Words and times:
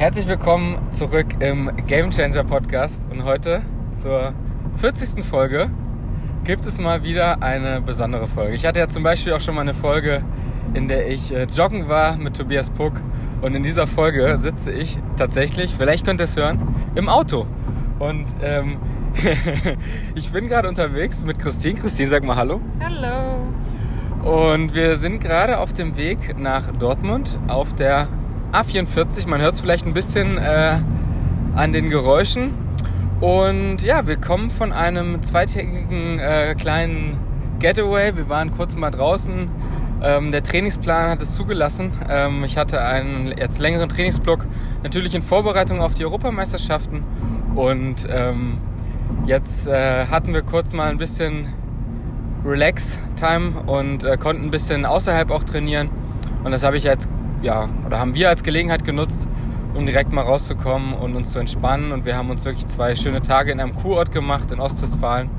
Herzlich 0.00 0.26
willkommen 0.26 0.78
zurück 0.92 1.26
im 1.40 1.70
Game 1.86 2.08
Changer 2.08 2.42
Podcast 2.42 3.06
und 3.10 3.24
heute 3.24 3.60
zur 3.96 4.32
40. 4.76 5.22
Folge 5.22 5.68
gibt 6.42 6.64
es 6.64 6.78
mal 6.78 7.04
wieder 7.04 7.42
eine 7.42 7.82
besondere 7.82 8.26
Folge. 8.26 8.54
Ich 8.54 8.64
hatte 8.64 8.78
ja 8.78 8.88
zum 8.88 9.02
Beispiel 9.02 9.34
auch 9.34 9.42
schon 9.42 9.54
mal 9.54 9.60
eine 9.60 9.74
Folge, 9.74 10.24
in 10.72 10.88
der 10.88 11.06
ich 11.06 11.34
äh, 11.34 11.44
joggen 11.54 11.90
war 11.90 12.16
mit 12.16 12.34
Tobias 12.34 12.70
Puck 12.70 12.94
und 13.42 13.54
in 13.54 13.62
dieser 13.62 13.86
Folge 13.86 14.38
sitze 14.38 14.72
ich 14.72 14.96
tatsächlich, 15.18 15.74
vielleicht 15.76 16.06
könnt 16.06 16.22
ihr 16.22 16.24
es 16.24 16.34
hören, 16.34 16.74
im 16.94 17.10
Auto. 17.10 17.46
Und 17.98 18.24
ähm, 18.42 18.78
ich 20.14 20.32
bin 20.32 20.48
gerade 20.48 20.66
unterwegs 20.70 21.26
mit 21.26 21.38
Christine. 21.38 21.78
Christine, 21.78 22.08
sag 22.08 22.24
mal 22.24 22.36
Hallo. 22.36 22.62
Hallo. 22.82 23.50
Und 24.24 24.74
wir 24.74 24.96
sind 24.96 25.20
gerade 25.20 25.58
auf 25.58 25.74
dem 25.74 25.98
Weg 25.98 26.38
nach 26.38 26.70
Dortmund 26.70 27.38
auf 27.48 27.74
der 27.74 28.08
A44. 28.52 29.28
Man 29.28 29.40
hört 29.40 29.54
es 29.54 29.60
vielleicht 29.60 29.86
ein 29.86 29.94
bisschen 29.94 30.36
äh, 30.38 30.78
an 31.54 31.72
den 31.72 31.88
Geräuschen. 31.88 32.54
Und 33.20 33.82
ja, 33.82 34.06
wir 34.06 34.16
kommen 34.16 34.50
von 34.50 34.72
einem 34.72 35.22
zweitägigen 35.22 36.18
äh, 36.18 36.54
kleinen 36.58 37.18
Getaway. 37.58 38.16
Wir 38.16 38.28
waren 38.28 38.50
kurz 38.50 38.74
mal 38.74 38.90
draußen. 38.90 39.50
Ähm, 40.02 40.32
der 40.32 40.42
Trainingsplan 40.42 41.10
hat 41.10 41.22
es 41.22 41.34
zugelassen. 41.34 41.92
Ähm, 42.08 42.42
ich 42.44 42.56
hatte 42.56 42.80
einen 42.80 43.36
jetzt 43.36 43.58
längeren 43.58 43.88
Trainingsblock, 43.88 44.46
natürlich 44.82 45.14
in 45.14 45.22
Vorbereitung 45.22 45.80
auf 45.80 45.94
die 45.94 46.04
Europameisterschaften. 46.04 47.04
Und 47.54 48.08
ähm, 48.10 48.58
jetzt 49.26 49.66
äh, 49.66 50.06
hatten 50.06 50.32
wir 50.32 50.42
kurz 50.42 50.72
mal 50.72 50.88
ein 50.88 50.96
bisschen 50.96 51.48
Relax-Time 52.44 53.62
und 53.66 54.04
äh, 54.04 54.16
konnten 54.16 54.44
ein 54.44 54.50
bisschen 54.50 54.86
außerhalb 54.86 55.30
auch 55.30 55.44
trainieren. 55.44 55.90
Und 56.42 56.52
das 56.52 56.64
habe 56.64 56.78
ich 56.78 56.84
jetzt 56.84 57.10
ja, 57.42 57.68
oder 57.86 57.98
haben 57.98 58.14
wir 58.14 58.28
als 58.28 58.42
Gelegenheit 58.42 58.84
genutzt, 58.84 59.26
um 59.74 59.86
direkt 59.86 60.12
mal 60.12 60.22
rauszukommen 60.22 60.94
und 60.94 61.16
uns 61.16 61.32
zu 61.32 61.38
entspannen. 61.38 61.92
Und 61.92 62.04
wir 62.04 62.16
haben 62.16 62.30
uns 62.30 62.44
wirklich 62.44 62.66
zwei 62.66 62.94
schöne 62.94 63.22
Tage 63.22 63.52
in 63.52 63.60
einem 63.60 63.74
Kurort 63.74 64.12
gemacht 64.12 64.50
in 64.52 64.60
Ostwestfalen. 64.60 65.30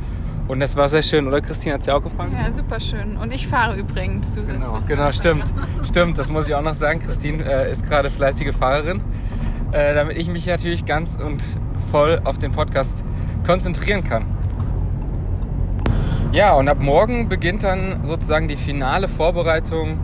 Und 0.47 0.59
das 0.59 0.75
war 0.75 0.89
sehr 0.89 1.01
schön, 1.01 1.27
oder 1.27 1.39
Christine? 1.39 1.75
Hat 1.75 1.81
es 1.81 1.85
dir 1.85 1.95
auch 1.95 2.01
gefallen? 2.01 2.33
Ja, 2.33 2.53
super 2.53 2.79
schön. 2.79 3.15
Und 3.15 3.31
ich 3.31 3.47
fahre 3.47 3.77
übrigens. 3.77 4.31
Du 4.31 4.43
genau, 4.43 4.79
genau 4.85 5.11
stimmt. 5.11 5.45
stimmt, 5.83 6.17
das 6.17 6.31
muss 6.31 6.47
ich 6.47 6.55
auch 6.55 6.61
noch 6.61 6.73
sagen. 6.73 6.99
Christine 6.99 7.43
äh, 7.43 7.71
ist 7.71 7.87
gerade 7.87 8.09
fleißige 8.09 8.53
Fahrerin, 8.53 9.01
äh, 9.71 9.93
damit 9.93 10.17
ich 10.17 10.27
mich 10.27 10.47
natürlich 10.47 10.85
ganz 10.85 11.15
und 11.15 11.43
voll 11.89 12.19
auf 12.25 12.37
den 12.37 12.51
Podcast 12.51 13.05
konzentrieren 13.45 14.03
kann. 14.03 14.25
Ja, 16.33 16.53
und 16.53 16.67
ab 16.67 16.79
morgen 16.79 17.29
beginnt 17.29 17.63
dann 17.63 17.99
sozusagen 18.03 18.47
die 18.47 18.55
finale 18.55 19.07
Vorbereitung 19.07 19.99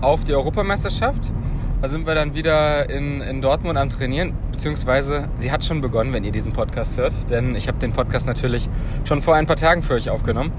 auf 0.00 0.24
die 0.24 0.34
Europameisterschaft. 0.34 1.32
Da 1.80 1.86
sind 1.86 2.06
wir 2.06 2.14
dann 2.16 2.34
wieder 2.34 2.90
in, 2.90 3.20
in 3.20 3.40
Dortmund 3.40 3.78
am 3.78 3.88
Trainieren, 3.88 4.32
beziehungsweise 4.50 5.28
sie 5.36 5.52
hat 5.52 5.64
schon 5.64 5.80
begonnen, 5.80 6.12
wenn 6.12 6.24
ihr 6.24 6.32
diesen 6.32 6.52
Podcast 6.52 6.98
hört, 6.98 7.30
denn 7.30 7.54
ich 7.54 7.68
habe 7.68 7.78
den 7.78 7.92
Podcast 7.92 8.26
natürlich 8.26 8.68
schon 9.04 9.22
vor 9.22 9.36
ein 9.36 9.46
paar 9.46 9.54
Tagen 9.54 9.82
für 9.82 9.94
euch 9.94 10.10
aufgenommen. 10.10 10.50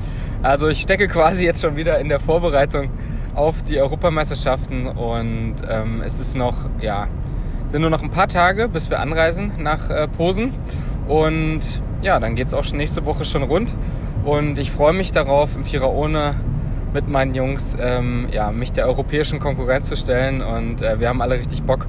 Also 0.44 0.70
ich 0.70 0.80
stecke 0.80 1.10
quasi 1.10 1.44
jetzt 1.44 1.62
schon 1.62 1.76
wieder 1.76 2.00
in 2.00 2.08
der 2.08 2.22
Vorbereitung 2.22 2.90
auf 3.36 3.64
die 3.64 3.80
Europameisterschaften. 3.80 4.88
Und 4.88 5.56
ähm, 5.70 6.02
es 6.06 6.20
ist 6.20 6.36
noch, 6.36 6.56
ja, 6.80 7.08
sind 7.68 7.82
nur 7.82 7.90
noch 7.90 8.02
ein 8.02 8.10
paar 8.10 8.28
Tage, 8.28 8.68
bis 8.68 8.90
wir 8.90 9.00
anreisen 9.00 9.52
nach 9.60 9.90
äh, 9.90 10.08
Posen. 10.08 10.54
Und 11.08 11.82
ja, 12.02 12.20
dann 12.20 12.36
geht 12.36 12.48
es 12.48 12.54
auch 12.54 12.64
schon 12.64 12.78
nächste 12.78 13.06
Woche 13.06 13.26
schon 13.26 13.44
rund. 13.44 13.76
Und 14.26 14.60
ich 14.60 14.72
freue 14.72 14.94
mich 14.94 15.12
darauf, 15.12 15.56
im 15.56 15.64
Vierer 15.64 15.92
ohne 15.92 16.36
mit 16.94 17.08
meinen 17.08 17.34
Jungs, 17.34 17.76
ähm, 17.80 18.28
ja, 18.32 18.52
mich 18.52 18.72
der 18.72 18.88
europäischen 18.88 19.40
Konkurrenz 19.40 19.88
zu 19.88 19.96
stellen. 19.96 20.42
Und 20.42 20.82
äh, 20.82 21.00
wir 21.00 21.10
haben 21.10 21.22
alle 21.22 21.38
richtig 21.38 21.64
Bock, 21.64 21.88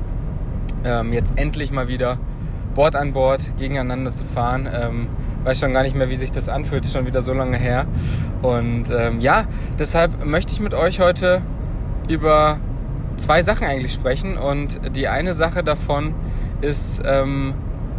ähm, 0.84 1.12
jetzt 1.12 1.32
endlich 1.36 1.72
mal 1.72 1.88
wieder 1.88 2.18
Bord 2.74 2.96
an 2.96 3.12
Bord 3.12 3.56
gegeneinander 3.58 4.12
zu 4.12 4.24
fahren. 4.24 4.68
Ähm, 4.72 5.08
weiß 5.44 5.58
schon 5.58 5.72
gar 5.72 5.82
nicht 5.82 5.96
mehr, 5.96 6.10
wie 6.10 6.16
sich 6.16 6.32
das 6.32 6.48
anfühlt, 6.48 6.86
schon 6.86 7.06
wieder 7.06 7.22
so 7.22 7.32
lange 7.32 7.56
her. 7.56 7.86
Und 8.42 8.90
ähm, 8.90 9.20
ja, 9.20 9.46
deshalb 9.78 10.24
möchte 10.24 10.52
ich 10.52 10.60
mit 10.60 10.74
euch 10.74 11.00
heute 11.00 11.42
über 12.08 12.58
zwei 13.16 13.42
Sachen 13.42 13.66
eigentlich 13.66 13.92
sprechen. 13.92 14.36
Und 14.36 14.80
die 14.96 15.08
eine 15.08 15.32
Sache 15.32 15.62
davon 15.62 16.14
ist, 16.60 17.00
ähm, 17.04 17.54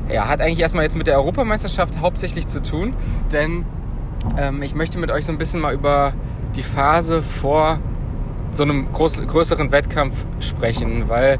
ja, 0.09 0.28
hat 0.28 0.41
eigentlich 0.41 0.59
erstmal 0.59 0.84
jetzt 0.84 0.95
mit 0.95 1.07
der 1.07 1.17
Europameisterschaft 1.17 2.00
hauptsächlich 2.00 2.47
zu 2.47 2.61
tun, 2.61 2.94
denn 3.31 3.66
ähm, 4.37 4.61
ich 4.61 4.75
möchte 4.75 4.99
mit 4.99 5.11
euch 5.11 5.25
so 5.25 5.31
ein 5.31 5.37
bisschen 5.37 5.59
mal 5.59 5.73
über 5.73 6.13
die 6.55 6.63
Phase 6.63 7.21
vor 7.21 7.79
so 8.51 8.63
einem 8.63 8.91
groß, 8.91 9.25
größeren 9.25 9.71
Wettkampf 9.71 10.25
sprechen, 10.39 11.07
weil, 11.07 11.39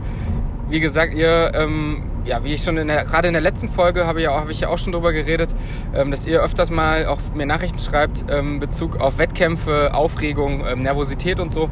wie 0.70 0.80
gesagt, 0.80 1.14
ihr, 1.14 1.52
ähm, 1.54 2.04
ja, 2.24 2.44
wie 2.44 2.54
ich 2.54 2.64
schon 2.64 2.78
in 2.78 2.88
der, 2.88 3.04
gerade 3.04 3.28
in 3.28 3.34
der 3.34 3.42
letzten 3.42 3.68
Folge 3.68 4.06
habe 4.06 4.20
ich 4.20 4.26
ja 4.26 4.32
auch, 4.32 4.40
habe 4.40 4.52
ich 4.52 4.62
ja 4.62 4.70
auch 4.70 4.78
schon 4.78 4.94
drüber 4.94 5.12
geredet, 5.12 5.54
ähm, 5.94 6.12
dass 6.12 6.26
ihr 6.26 6.42
öfters 6.42 6.70
mal 6.70 7.08
auch 7.08 7.20
mir 7.34 7.46
Nachrichten 7.46 7.80
schreibt, 7.80 8.26
ähm, 8.30 8.60
Bezug 8.60 8.98
auf 8.98 9.18
Wettkämpfe, 9.18 9.94
Aufregung, 9.94 10.64
ähm, 10.66 10.84
Nervosität 10.84 11.40
und 11.40 11.54
so. 11.54 11.70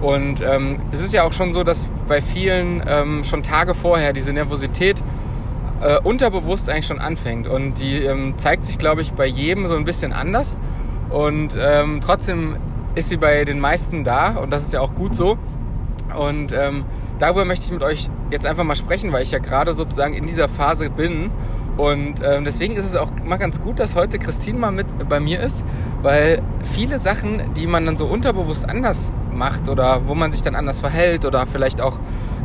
Und 0.00 0.42
ähm, 0.42 0.76
es 0.92 1.00
ist 1.00 1.14
ja 1.14 1.22
auch 1.22 1.32
schon 1.32 1.52
so, 1.54 1.64
dass 1.64 1.90
bei 2.06 2.20
vielen 2.20 2.84
ähm, 2.86 3.24
schon 3.24 3.42
Tage 3.42 3.74
vorher 3.74 4.12
diese 4.12 4.32
Nervosität 4.32 5.02
äh, 5.80 5.98
unterbewusst 6.00 6.68
eigentlich 6.70 6.86
schon 6.86 6.98
anfängt. 6.98 7.48
Und 7.48 7.80
die 7.80 8.02
ähm, 8.02 8.36
zeigt 8.36 8.64
sich, 8.64 8.78
glaube 8.78 9.02
ich, 9.02 9.12
bei 9.12 9.26
jedem 9.26 9.66
so 9.66 9.76
ein 9.76 9.84
bisschen 9.84 10.12
anders. 10.12 10.56
Und 11.10 11.56
ähm, 11.58 12.00
trotzdem 12.00 12.56
ist 12.94 13.10
sie 13.10 13.16
bei 13.16 13.44
den 13.44 13.60
meisten 13.60 14.04
da 14.04 14.36
und 14.36 14.50
das 14.50 14.64
ist 14.64 14.72
ja 14.72 14.80
auch 14.80 14.94
gut 14.94 15.14
so. 15.14 15.38
Und 16.18 16.52
ähm, 16.52 16.84
darüber 17.18 17.44
möchte 17.44 17.66
ich 17.66 17.72
mit 17.72 17.82
euch 17.82 18.08
jetzt 18.30 18.46
einfach 18.46 18.64
mal 18.64 18.74
sprechen, 18.74 19.12
weil 19.12 19.22
ich 19.22 19.30
ja 19.30 19.38
gerade 19.38 19.72
sozusagen 19.72 20.14
in 20.14 20.26
dieser 20.26 20.48
Phase 20.48 20.90
bin. 20.90 21.30
Und 21.76 22.22
ähm, 22.24 22.44
deswegen 22.44 22.74
ist 22.74 22.86
es 22.86 22.96
auch 22.96 23.10
mal 23.24 23.36
ganz 23.36 23.60
gut, 23.60 23.78
dass 23.78 23.94
heute 23.94 24.18
Christine 24.18 24.58
mal 24.58 24.72
mit 24.72 24.86
bei 25.08 25.20
mir 25.20 25.40
ist, 25.40 25.64
weil 26.00 26.42
viele 26.62 26.98
Sachen, 26.98 27.52
die 27.54 27.66
man 27.66 27.84
dann 27.84 27.96
so 27.96 28.06
unterbewusst 28.06 28.66
anders 28.68 29.12
macht 29.36 29.68
oder 29.68 30.08
wo 30.08 30.14
man 30.14 30.32
sich 30.32 30.42
dann 30.42 30.54
anders 30.54 30.80
verhält 30.80 31.24
oder 31.24 31.46
vielleicht 31.46 31.80
auch 31.80 31.98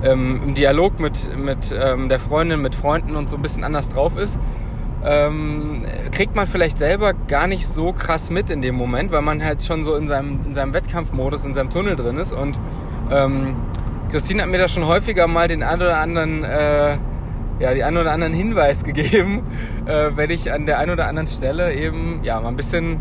ähm, 0.03 0.41
im 0.43 0.53
Dialog 0.53 0.99
mit, 0.99 1.35
mit 1.37 1.75
ähm, 1.77 2.09
der 2.09 2.19
Freundin, 2.19 2.61
mit 2.61 2.75
Freunden 2.75 3.15
und 3.15 3.29
so 3.29 3.37
ein 3.37 3.41
bisschen 3.41 3.63
anders 3.63 3.89
drauf 3.89 4.17
ist, 4.17 4.39
ähm, 5.03 5.85
kriegt 6.11 6.35
man 6.35 6.47
vielleicht 6.47 6.77
selber 6.77 7.13
gar 7.13 7.47
nicht 7.47 7.67
so 7.67 7.91
krass 7.91 8.29
mit 8.29 8.49
in 8.49 8.61
dem 8.61 8.75
Moment, 8.75 9.11
weil 9.11 9.21
man 9.21 9.43
halt 9.43 9.63
schon 9.63 9.83
so 9.83 9.95
in 9.95 10.07
seinem, 10.07 10.39
in 10.45 10.53
seinem 10.53 10.73
Wettkampfmodus, 10.73 11.45
in 11.45 11.53
seinem 11.53 11.69
Tunnel 11.69 11.95
drin 11.95 12.17
ist. 12.17 12.31
Und 12.31 12.59
ähm, 13.09 13.55
Christine 14.09 14.43
hat 14.43 14.49
mir 14.49 14.57
da 14.57 14.67
schon 14.67 14.85
häufiger 14.85 15.27
mal 15.27 15.47
den 15.47 15.63
einen 15.63 15.81
oder 15.81 15.97
anderen, 15.97 16.43
äh, 16.43 16.97
ja, 17.59 17.73
die 17.73 17.83
einen 17.83 17.97
oder 17.97 18.11
anderen 18.11 18.33
Hinweis 18.33 18.83
gegeben, 18.83 19.43
äh, 19.85 20.11
wenn 20.15 20.29
ich 20.29 20.51
an 20.51 20.65
der 20.65 20.79
einen 20.79 20.91
oder 20.91 21.07
anderen 21.07 21.27
Stelle 21.27 21.73
eben 21.73 22.19
ja 22.23 22.39
mal 22.39 22.49
ein 22.49 22.55
bisschen 22.55 22.99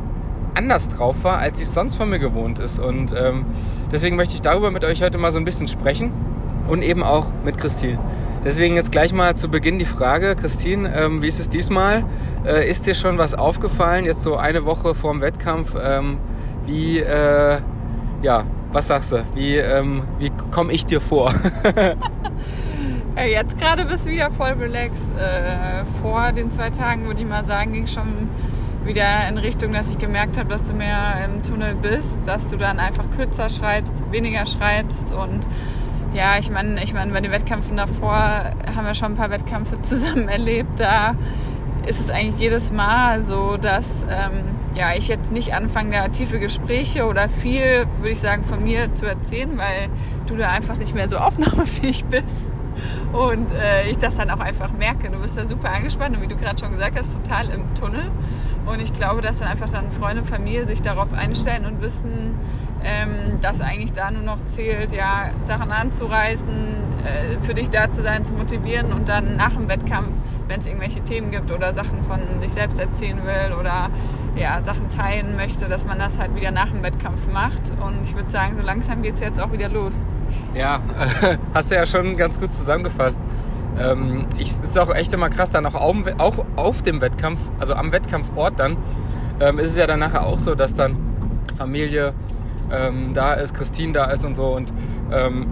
anders 0.54 0.88
drauf 0.88 1.24
war, 1.24 1.38
als 1.38 1.60
ich 1.60 1.66
es 1.66 1.74
sonst 1.74 1.96
von 1.96 2.10
mir 2.10 2.18
gewohnt 2.18 2.58
ist. 2.58 2.78
Und 2.78 3.14
ähm, 3.16 3.46
deswegen 3.90 4.16
möchte 4.16 4.34
ich 4.34 4.42
darüber 4.42 4.70
mit 4.70 4.84
euch 4.84 5.02
heute 5.02 5.18
mal 5.18 5.32
so 5.32 5.38
ein 5.38 5.44
bisschen 5.44 5.68
sprechen 5.68 6.12
und 6.68 6.82
eben 6.82 7.02
auch 7.02 7.30
mit 7.44 7.58
Christine. 7.58 7.98
Deswegen 8.44 8.74
jetzt 8.74 8.90
gleich 8.90 9.12
mal 9.12 9.36
zu 9.36 9.50
Beginn 9.50 9.78
die 9.78 9.84
Frage, 9.84 10.34
Christine, 10.34 10.94
ähm, 10.94 11.20
wie 11.20 11.26
ist 11.26 11.40
es 11.40 11.50
diesmal? 11.50 12.04
Äh, 12.46 12.68
ist 12.68 12.86
dir 12.86 12.94
schon 12.94 13.18
was 13.18 13.34
aufgefallen, 13.34 14.06
jetzt 14.06 14.22
so 14.22 14.36
eine 14.36 14.64
Woche 14.64 14.94
vor 14.94 15.12
dem 15.12 15.20
Wettkampf? 15.20 15.76
Ähm, 15.80 16.16
wie, 16.64 17.00
äh, 17.00 17.58
ja, 18.22 18.44
was 18.72 18.86
sagst 18.86 19.12
du? 19.12 19.24
Wie, 19.34 19.56
ähm, 19.56 20.04
wie 20.18 20.30
komme 20.50 20.72
ich 20.72 20.86
dir 20.86 21.02
vor? 21.02 21.34
ja, 23.16 23.24
jetzt 23.24 23.58
gerade 23.58 23.84
bist 23.84 24.06
du 24.06 24.10
wieder 24.10 24.30
voll 24.30 24.52
relaxed. 24.52 25.12
Äh, 25.18 25.84
vor 26.00 26.32
den 26.32 26.50
zwei 26.50 26.70
Tagen, 26.70 27.06
würde 27.06 27.20
ich 27.20 27.26
mal 27.26 27.44
sagen, 27.44 27.74
ging 27.74 27.86
schon 27.86 28.28
wieder 28.84 29.28
in 29.28 29.38
Richtung, 29.38 29.72
dass 29.72 29.90
ich 29.90 29.98
gemerkt 29.98 30.38
habe, 30.38 30.48
dass 30.48 30.64
du 30.64 30.72
mehr 30.72 31.24
im 31.24 31.42
Tunnel 31.42 31.74
bist, 31.74 32.18
dass 32.24 32.48
du 32.48 32.56
dann 32.56 32.78
einfach 32.78 33.10
kürzer 33.10 33.48
schreibst, 33.48 33.92
weniger 34.10 34.46
schreibst 34.46 35.12
und 35.12 35.46
ja, 36.12 36.38
ich 36.38 36.50
meine, 36.50 36.82
ich 36.82 36.92
meine, 36.92 37.12
bei 37.12 37.20
den 37.20 37.30
Wettkämpfen 37.30 37.76
davor 37.76 38.14
haben 38.14 38.84
wir 38.84 38.94
schon 38.94 39.12
ein 39.12 39.16
paar 39.16 39.30
Wettkämpfe 39.30 39.80
zusammen 39.82 40.28
erlebt. 40.28 40.80
Da 40.80 41.14
ist 41.86 42.00
es 42.00 42.10
eigentlich 42.10 42.40
jedes 42.40 42.72
Mal 42.72 43.22
so, 43.22 43.56
dass 43.56 44.04
ähm, 44.10 44.56
ja, 44.74 44.92
ich 44.94 45.08
jetzt 45.08 45.32
nicht 45.32 45.54
anfange, 45.54 45.92
da 45.92 46.08
tiefe 46.08 46.38
Gespräche 46.38 47.06
oder 47.06 47.28
viel, 47.28 47.86
würde 47.98 48.10
ich 48.10 48.20
sagen, 48.20 48.44
von 48.44 48.62
mir 48.62 48.94
zu 48.94 49.06
erzählen, 49.06 49.56
weil 49.56 49.88
du 50.26 50.36
da 50.36 50.50
einfach 50.50 50.76
nicht 50.78 50.94
mehr 50.94 51.08
so 51.08 51.18
aufnahmefähig 51.18 52.04
bist. 52.06 52.24
Und 53.12 53.52
äh, 53.52 53.88
ich 53.88 53.98
das 53.98 54.16
dann 54.16 54.30
auch 54.30 54.40
einfach 54.40 54.72
merke. 54.72 55.10
Du 55.10 55.18
bist 55.18 55.36
da 55.36 55.48
super 55.48 55.70
angespannt 55.70 56.16
und 56.16 56.22
wie 56.22 56.28
du 56.28 56.36
gerade 56.36 56.58
schon 56.58 56.70
gesagt 56.72 56.98
hast, 56.98 57.12
total 57.12 57.50
im 57.50 57.74
Tunnel. 57.74 58.10
Und 58.66 58.80
ich 58.80 58.92
glaube, 58.92 59.20
dass 59.20 59.38
dann 59.38 59.48
einfach 59.48 59.70
dann 59.70 59.90
Freunde 59.90 60.22
und 60.22 60.28
Familie 60.28 60.66
sich 60.66 60.82
darauf 60.82 61.12
einstellen 61.12 61.64
und 61.66 61.82
wissen, 61.82 62.38
ähm, 62.82 63.40
dass 63.40 63.60
eigentlich 63.60 63.92
da 63.92 64.10
nur 64.10 64.22
noch 64.22 64.44
zählt, 64.46 64.92
ja, 64.92 65.30
Sachen 65.42 65.70
anzureißen, 65.70 66.48
äh, 67.04 67.40
für 67.40 67.54
dich 67.54 67.68
da 67.70 67.92
zu 67.92 68.02
sein, 68.02 68.24
zu 68.24 68.34
motivieren 68.34 68.92
und 68.92 69.08
dann 69.08 69.36
nach 69.36 69.54
dem 69.54 69.68
Wettkampf, 69.68 70.10
wenn 70.48 70.60
es 70.60 70.66
irgendwelche 70.66 71.02
Themen 71.02 71.30
gibt 71.30 71.50
oder 71.50 71.74
Sachen 71.74 72.02
von 72.02 72.20
sich 72.40 72.52
selbst 72.52 72.78
erzählen 72.78 73.18
will 73.24 73.54
oder 73.58 73.90
ja, 74.36 74.62
Sachen 74.64 74.88
teilen 74.88 75.36
möchte, 75.36 75.66
dass 75.68 75.86
man 75.86 75.98
das 75.98 76.18
halt 76.18 76.34
wieder 76.34 76.50
nach 76.50 76.70
dem 76.70 76.82
Wettkampf 76.82 77.26
macht. 77.32 77.72
Und 77.80 78.04
ich 78.04 78.14
würde 78.14 78.30
sagen, 78.30 78.56
so 78.56 78.62
langsam 78.64 79.02
geht 79.02 79.14
es 79.14 79.20
jetzt 79.20 79.40
auch 79.40 79.52
wieder 79.52 79.68
los. 79.68 80.00
Ja, 80.54 80.80
hast 81.54 81.70
du 81.70 81.74
ja 81.76 81.86
schon 81.86 82.16
ganz 82.16 82.40
gut 82.40 82.52
zusammengefasst. 82.52 83.18
ähm, 83.78 84.26
ist 84.38 84.78
auch 84.78 84.94
echt 84.94 85.12
immer 85.12 85.30
krass, 85.30 85.50
dann 85.50 85.64
auch 85.66 85.74
auf, 85.74 85.96
auch 86.18 86.44
auf 86.56 86.82
dem 86.82 87.00
Wettkampf, 87.00 87.40
also 87.58 87.74
am 87.74 87.92
Wettkampfort 87.92 88.58
dann, 88.58 88.76
ähm, 89.40 89.58
ist 89.58 89.70
es 89.70 89.76
ja 89.76 89.86
dann 89.86 90.00
nachher 90.00 90.26
auch 90.26 90.38
so, 90.38 90.54
dass 90.54 90.74
dann 90.74 90.96
Familie 91.56 92.12
ähm, 92.70 93.12
da 93.14 93.34
ist, 93.34 93.54
Christine 93.54 93.92
da 93.92 94.04
ist 94.06 94.24
und 94.24 94.36
so 94.36 94.54
und 94.54 94.72
ähm, 95.12 95.46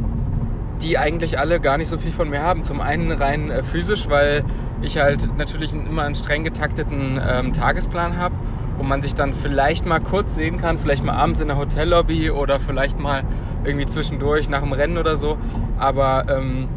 die 0.83 0.99
eigentlich 0.99 1.39
alle 1.39 1.61
gar 1.61 1.77
nicht 1.77 1.89
so 1.89 1.99
viel 1.99 2.13
von 2.13 2.29
mir 2.31 2.43
haben. 2.43 2.65
Zum 2.65 2.81
einen 2.81 3.11
rein 3.11 3.51
äh, 3.51 3.63
physisch, 3.63 4.09
weil 4.09 4.45
ich 4.81 4.99
halt 4.99 5.37
natürlich 5.37 5.73
immer 5.73 6.03
einen 6.03 6.15
streng 6.15 6.45
getakteten 6.45 7.21
ähm, 7.27 7.53
Tagesplan 7.53 8.17
habe 8.17 8.35
wo 8.79 8.85
man 8.85 9.03
sich 9.03 9.15
dann 9.15 9.35
vielleicht 9.35 9.85
mal 9.85 10.01
kurz 10.01 10.35
sehen 10.35 10.57
kann, 10.57 10.79
vielleicht 10.79 11.05
mal 11.05 11.15
abends 11.15 11.41
in 11.41 11.49
der 11.49 11.59
Hotellobby 11.59 12.31
oder 12.31 12.61
vielleicht 12.61 12.99
mal 12.99 13.25
irgendwie 13.65 13.87
zwischendurch 13.87 14.49
nach 14.49 14.63
dem 14.63 14.73
Rennen 14.73 14.97
oder 14.97 15.17
so. 15.17 15.37
Aber 15.79 16.25
ähm, 16.29 16.69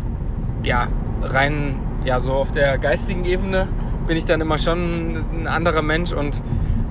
ja, 0.63 0.87
rein 1.21 1.79
ja 2.03 2.19
so 2.19 2.33
auf 2.33 2.51
der 2.51 2.77
geistigen 2.79 3.23
Ebene 3.25 3.67
bin 4.07 4.17
ich 4.17 4.25
dann 4.25 4.41
immer 4.41 4.57
schon 4.57 5.23
ein 5.33 5.47
anderer 5.47 5.81
Mensch 5.81 6.11
und 6.11 6.41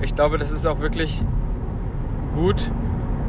ich 0.01 0.15
glaube, 0.15 0.37
das 0.37 0.51
ist 0.51 0.65
auch 0.65 0.79
wirklich 0.79 1.23
gut, 2.33 2.71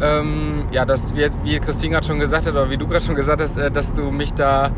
ähm, 0.00 0.64
ja, 0.70 0.85
dass 0.85 1.14
wie, 1.14 1.28
wie 1.43 1.58
Christine 1.58 1.94
gerade 1.94 2.06
schon 2.06 2.19
gesagt 2.19 2.46
hat 2.46 2.52
oder 2.52 2.70
wie 2.70 2.76
du 2.76 2.87
gerade 2.87 3.05
schon 3.05 3.14
gesagt 3.14 3.40
hast, 3.40 3.56
äh, 3.56 3.70
dass 3.70 3.94
du 3.94 4.11
mich 4.11 4.32
da 4.35 4.70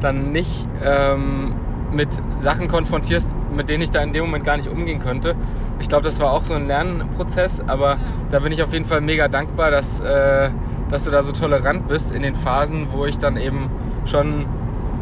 dann 0.00 0.32
nicht 0.32 0.66
ähm, 0.82 1.54
mit 1.92 2.08
Sachen 2.40 2.68
konfrontierst, 2.68 3.34
mit 3.56 3.68
denen 3.68 3.82
ich 3.82 3.90
da 3.90 4.02
in 4.02 4.12
dem 4.12 4.24
Moment 4.24 4.44
gar 4.44 4.56
nicht 4.56 4.68
umgehen 4.68 5.00
könnte. 5.00 5.34
Ich 5.80 5.88
glaube, 5.88 6.04
das 6.04 6.20
war 6.20 6.32
auch 6.32 6.44
so 6.44 6.54
ein 6.54 6.66
Lernprozess, 6.66 7.60
aber 7.66 7.98
da 8.30 8.38
bin 8.40 8.52
ich 8.52 8.62
auf 8.62 8.72
jeden 8.72 8.84
Fall 8.84 9.00
mega 9.00 9.28
dankbar, 9.28 9.70
dass, 9.70 10.00
äh, 10.00 10.50
dass 10.90 11.04
du 11.04 11.10
da 11.10 11.22
so 11.22 11.32
tolerant 11.32 11.88
bist 11.88 12.12
in 12.12 12.22
den 12.22 12.34
Phasen, 12.34 12.88
wo 12.92 13.04
ich 13.06 13.18
dann 13.18 13.36
eben 13.36 13.70
schon 14.04 14.46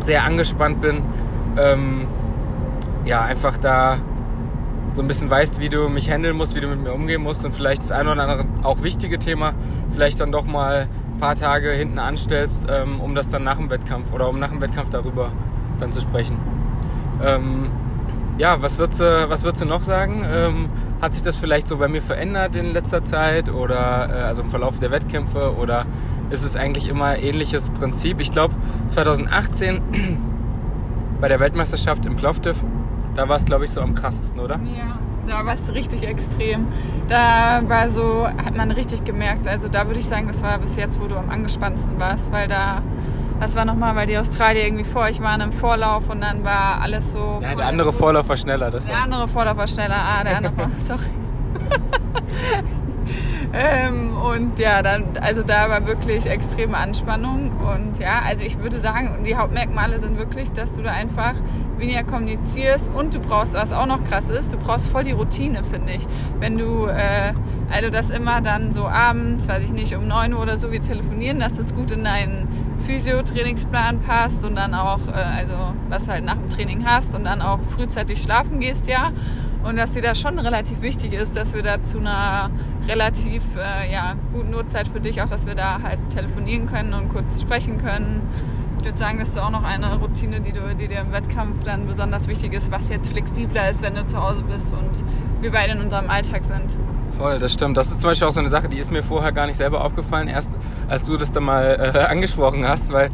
sehr 0.01 0.25
angespannt 0.25 0.81
bin. 0.81 1.03
Ähm, 1.57 2.07
ja, 3.05 3.23
einfach 3.23 3.57
da 3.59 3.99
so 4.91 5.03
ein 5.03 5.09
bisschen 5.09 5.29
weißt, 5.29 5.61
wie 5.61 5.69
du 5.69 5.89
mich 5.89 6.11
handeln 6.11 6.37
musst, 6.37 6.55
wie 6.55 6.61
du 6.61 6.69
mit 6.69 6.83
mir 6.83 6.93
umgehen 6.93 7.23
musst 7.23 7.45
und 7.45 7.53
vielleicht 7.53 7.83
das 7.83 7.91
eine 7.91 8.13
oder 8.13 8.23
andere 8.23 8.45
auch 8.63 8.83
wichtige 8.83 9.19
Thema 9.19 9.55
vielleicht 9.95 10.21
dann 10.21 10.33
doch 10.33 10.45
mal 10.45 10.89
ein 11.15 11.19
paar 11.21 11.37
Tage 11.37 11.71
hinten 11.71 11.99
anstellst, 11.99 12.67
ähm, 12.71 13.01
um 13.01 13.15
das 13.15 13.29
dann 13.29 13.45
nach 13.45 13.57
dem 13.57 13.71
Wettkampf 13.71 14.13
oder 14.13 14.29
um 14.29 14.39
nach 14.39 14.51
dem 14.51 14.61
Wettkampf 14.61 14.91
darüber 14.91 15.33
dann 15.79 15.93
zu 15.93 16.01
sprechen. 16.01 16.39
Ähm, 17.25 17.71
ja, 18.39 18.61
was 18.63 18.79
würdest 18.79 19.01
du, 19.01 19.29
was 19.29 19.45
würdest 19.45 19.63
du 19.63 19.67
noch 19.67 19.83
sagen? 19.83 20.25
Ähm, 20.27 20.69
hat 21.01 21.15
sich 21.15 21.23
das 21.23 21.37
vielleicht 21.37 21.69
so 21.69 21.77
bei 21.77 21.89
mir 21.89 22.03
verändert 22.03 22.57
in 22.57 22.73
letzter 22.73 23.05
Zeit 23.05 23.49
oder 23.51 24.09
äh, 24.11 24.23
also 24.23 24.43
im 24.43 24.51
Verlauf 24.51 24.79
der 24.81 24.91
Wettkämpfe 24.91 25.57
oder 25.57 25.87
ist 26.31 26.43
es 26.43 26.57
eigentlich 26.57 26.89
immer 26.89 27.17
ähnliches 27.17 27.71
Prinzip? 27.71 28.21
Ich 28.21 28.31
glaube 28.31 28.55
2018 28.89 29.83
bei 31.21 31.29
der 31.29 31.39
Weltmeisterschaft 31.41 32.07
im 32.07 32.17
Plovdiv, 32.17 32.57
da 33.15 33.29
war 33.29 33.37
es 33.37 33.45
glaube 33.45 33.65
ich 33.65 33.71
so 33.71 33.81
am 33.81 33.95
krassesten, 33.95 34.41
oder? 34.41 34.59
Ja, 34.77 34.99
da 35.27 35.47
war 35.47 35.55
es 35.55 35.73
richtig 35.73 36.03
extrem. 36.03 36.67
Da 37.09 37.63
war 37.67 37.89
so, 37.89 38.27
hat 38.27 38.57
man 38.57 38.71
richtig 38.71 39.05
gemerkt. 39.05 39.49
Also 39.49 39.69
da 39.69 39.87
würde 39.87 40.01
ich 40.01 40.07
sagen, 40.07 40.27
das 40.27 40.43
war 40.43 40.59
bis 40.59 40.77
jetzt, 40.77 41.01
wo 41.01 41.07
du 41.07 41.17
am 41.17 41.31
angespanntesten 41.31 41.99
warst, 42.01 42.33
weil 42.33 42.49
da 42.49 42.83
das 43.41 43.57
war 43.57 43.65
nochmal, 43.65 43.97
weil 43.97 44.07
die 44.07 44.17
Australier 44.19 44.65
irgendwie 44.65 44.85
vor 44.85 45.03
euch 45.03 45.21
waren 45.21 45.41
im 45.41 45.53
Vorlauf 45.53 46.09
und 46.09 46.21
dann 46.21 46.45
war 46.45 46.81
alles 46.81 47.13
so. 47.13 47.41
Ja, 47.43 47.55
der 47.55 47.67
andere 47.67 47.93
Vorlauf 47.93 48.29
war 48.29 48.37
schneller. 48.37 48.71
Das 48.71 48.87
der 48.87 48.95
war. 48.95 49.03
andere 49.03 49.29
Vorlauf 49.29 49.57
war 49.57 49.67
schneller. 49.67 49.97
Ah, 49.97 50.25
der 50.25 50.37
andere. 50.39 50.55
sorry. 50.81 51.01
ähm, 53.57 54.17
und 54.17 54.59
ja, 54.59 54.83
dann, 54.83 55.05
also 55.21 55.43
da 55.43 55.71
war 55.71 55.87
wirklich 55.87 56.27
extreme 56.27 56.77
Anspannung. 56.77 57.53
Und 57.59 58.01
ja, 58.01 58.21
also 58.25 58.45
ich 58.45 58.59
würde 58.59 58.79
sagen, 58.79 59.23
die 59.25 59.37
Hauptmerkmale 59.37 60.01
sind 60.01 60.19
wirklich, 60.19 60.51
dass 60.51 60.73
du 60.73 60.83
da 60.83 60.91
einfach 60.91 61.35
weniger 61.79 62.03
kommunizierst 62.03 62.91
und 62.93 63.15
du 63.15 63.21
brauchst, 63.21 63.55
was 63.55 63.73
auch 63.73 63.87
noch 63.87 64.03
krass 64.05 64.29
ist, 64.29 64.53
du 64.53 64.57
brauchst 64.57 64.89
voll 64.89 65.05
die 65.05 65.13
Routine, 65.13 65.63
finde 65.63 65.93
ich. 65.93 66.07
Wenn 66.41 66.59
du, 66.59 66.87
äh, 66.87 67.33
also 67.71 67.91
das 67.91 68.11
immer 68.11 68.41
dann 68.41 68.73
so 68.73 68.89
abends, 68.89 69.49
weiß 69.49 69.63
ich 69.63 69.73
nicht, 69.73 69.95
um 69.95 70.09
9 70.09 70.35
Uhr 70.35 70.43
oder 70.43 70.59
so, 70.59 70.73
wir 70.73 70.81
telefonieren, 70.83 71.39
dass 71.39 71.55
das 71.55 71.75
gut 71.75 71.93
in 71.93 72.03
deinen 72.03 72.49
Physio-Trainingsplan 72.87 74.01
passt 74.01 74.45
und 74.45 74.57
dann 74.57 74.75
auch, 74.75 75.07
äh, 75.09 75.13
also 75.13 75.55
was 75.89 76.09
halt 76.09 76.25
nach 76.25 76.37
dem 76.37 76.49
Training 76.49 76.85
hast 76.85 77.15
und 77.15 77.25
dann 77.25 77.41
auch 77.41 77.61
frühzeitig 77.77 78.21
schlafen 78.21 78.59
gehst, 78.59 78.89
ja. 78.89 79.13
Und 79.65 79.77
dass 79.77 79.93
dir 79.93 80.03
das 80.03 80.21
schon 80.21 80.39
relativ 80.39 80.83
wichtig 80.83 81.15
ist, 81.15 81.37
dass 81.37 81.55
wir 81.55 81.63
da 81.63 81.83
zu 81.83 81.99
einer 81.99 82.51
relativ 82.87 83.43
äh, 83.57 83.91
ja, 83.91 84.15
guten 84.35 84.55
Uhrzeit 84.55 84.89
für 84.89 85.01
dich 85.01 85.23
auch, 85.23 85.29
dass 85.29 85.47
wir 85.47 85.55
da 85.55 85.81
halt 85.83 85.99
telefonieren 86.11 86.67
können 86.67 86.93
und 86.93 87.09
kurz 87.09 87.41
sprechen 87.41 87.79
können. 87.79 88.21
Ich 88.79 88.85
würde 88.85 88.99
sagen, 88.99 89.19
das 89.19 89.31
ist 89.31 89.39
auch 89.39 89.49
noch 89.49 89.65
eine 89.65 89.99
Routine, 89.99 90.43
die, 90.43 90.53
du, 90.53 90.75
die 90.75 90.87
dir 90.87 91.01
im 91.01 91.13
Wettkampf 91.13 91.65
dann 91.65 91.87
besonders 91.87 92.29
wichtig 92.29 92.53
ist, 92.53 92.71
was 92.71 92.91
jetzt 92.91 93.11
flexibler 93.11 93.71
ist, 93.71 93.81
wenn 93.81 93.95
du 93.95 94.05
zu 94.05 94.23
Hause 94.23 94.43
bist 94.43 94.71
und 94.73 95.03
wir 95.41 95.51
beide 95.51 95.73
in 95.73 95.81
unserem 95.81 96.11
Alltag 96.11 96.45
sind. 96.45 96.77
Voll, 97.17 97.39
das 97.39 97.55
stimmt. 97.55 97.79
Das 97.79 97.91
ist 97.91 98.03
zum 98.03 98.11
Beispiel 98.11 98.29
auch 98.29 98.33
so 98.33 98.41
eine 98.41 98.51
Sache, 98.51 98.69
die 98.69 98.77
ist 98.77 98.91
mir 98.91 99.03
vorher 99.03 99.33
gar 99.33 99.47
nicht 99.47 99.57
selber 99.57 99.83
aufgefallen, 99.83 100.29
erst 100.29 100.53
als 100.89 101.07
du 101.07 101.17
das 101.17 101.33
dann 101.33 101.45
mal 101.45 101.93
äh, 101.95 101.99
angesprochen 102.11 102.69
hast, 102.69 102.93
weil 102.93 103.11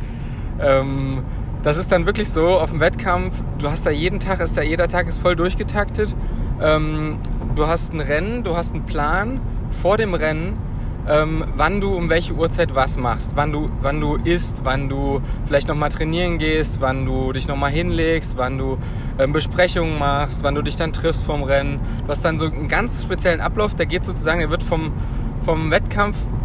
ähm, 0.61 1.23
das 1.63 1.77
ist 1.77 1.93
dann 1.93 2.07
wirklich 2.07 2.31
so 2.31 2.59
auf 2.59 2.71
dem 2.71 2.81
Wettkampf, 2.81 3.43
du 3.59 3.71
hast 3.71 3.87
da 3.87 3.91
jeden 3.91 4.21
Tag, 4.21 4.41
ist 4.41 4.57
da 4.57 4.63
jeder 4.63 4.89
Tag 4.89 5.09
ist 5.09 5.19
voll 5.19 5.37
durchgetaktet. 5.37 6.17
Ähm, 6.61 7.19
du 7.55 7.67
hast 7.67 7.93
ein 7.93 8.01
Rennen, 8.01 8.45
du 8.45 8.57
hast 8.57 8.75
einen 8.75 8.85
Plan 8.85 9.41
vor 9.71 9.97
dem 9.97 10.15
Rennen 10.15 10.59
ähm, 11.09 11.45
wann 11.57 11.81
du 11.81 11.95
um 11.95 12.09
welche 12.09 12.35
Uhrzeit 12.35 12.75
was 12.75 12.97
machst, 12.97 13.33
wann 13.35 13.53
du, 13.53 13.71
wann 13.83 14.01
du 14.01 14.17
isst, 14.17 14.61
wann 14.65 14.89
du 14.89 15.21
vielleicht 15.47 15.69
nochmal 15.69 15.89
trainieren 15.89 16.39
gehst, 16.39 16.81
wann 16.81 17.07
du 17.07 17.33
dich 17.33 17.49
nochmal 17.49 17.71
hinlegst, 17.71 18.37
wann 18.37 18.59
du 18.59 18.79
ähm, 19.19 19.33
Besprechungen 19.33 19.99
machst, 19.99 20.43
wann 20.43 20.55
du 20.55 20.63
dich 20.63 20.77
dann 20.77 20.93
triffst 20.93 21.25
vom 21.25 21.43
Rennen. 21.43 21.81
Du 22.05 22.09
hast 22.09 22.25
dann 22.25 22.39
so 22.39 22.47
einen 22.47 22.69
ganz 22.69 23.03
speziellen 23.03 23.41
Ablauf, 23.41 23.75
der 23.75 23.87
geht 23.87 24.05
sozusagen, 24.05 24.41
der 24.41 24.51
wird 24.51 24.63
vom, 24.63 24.93
vom 25.45 25.71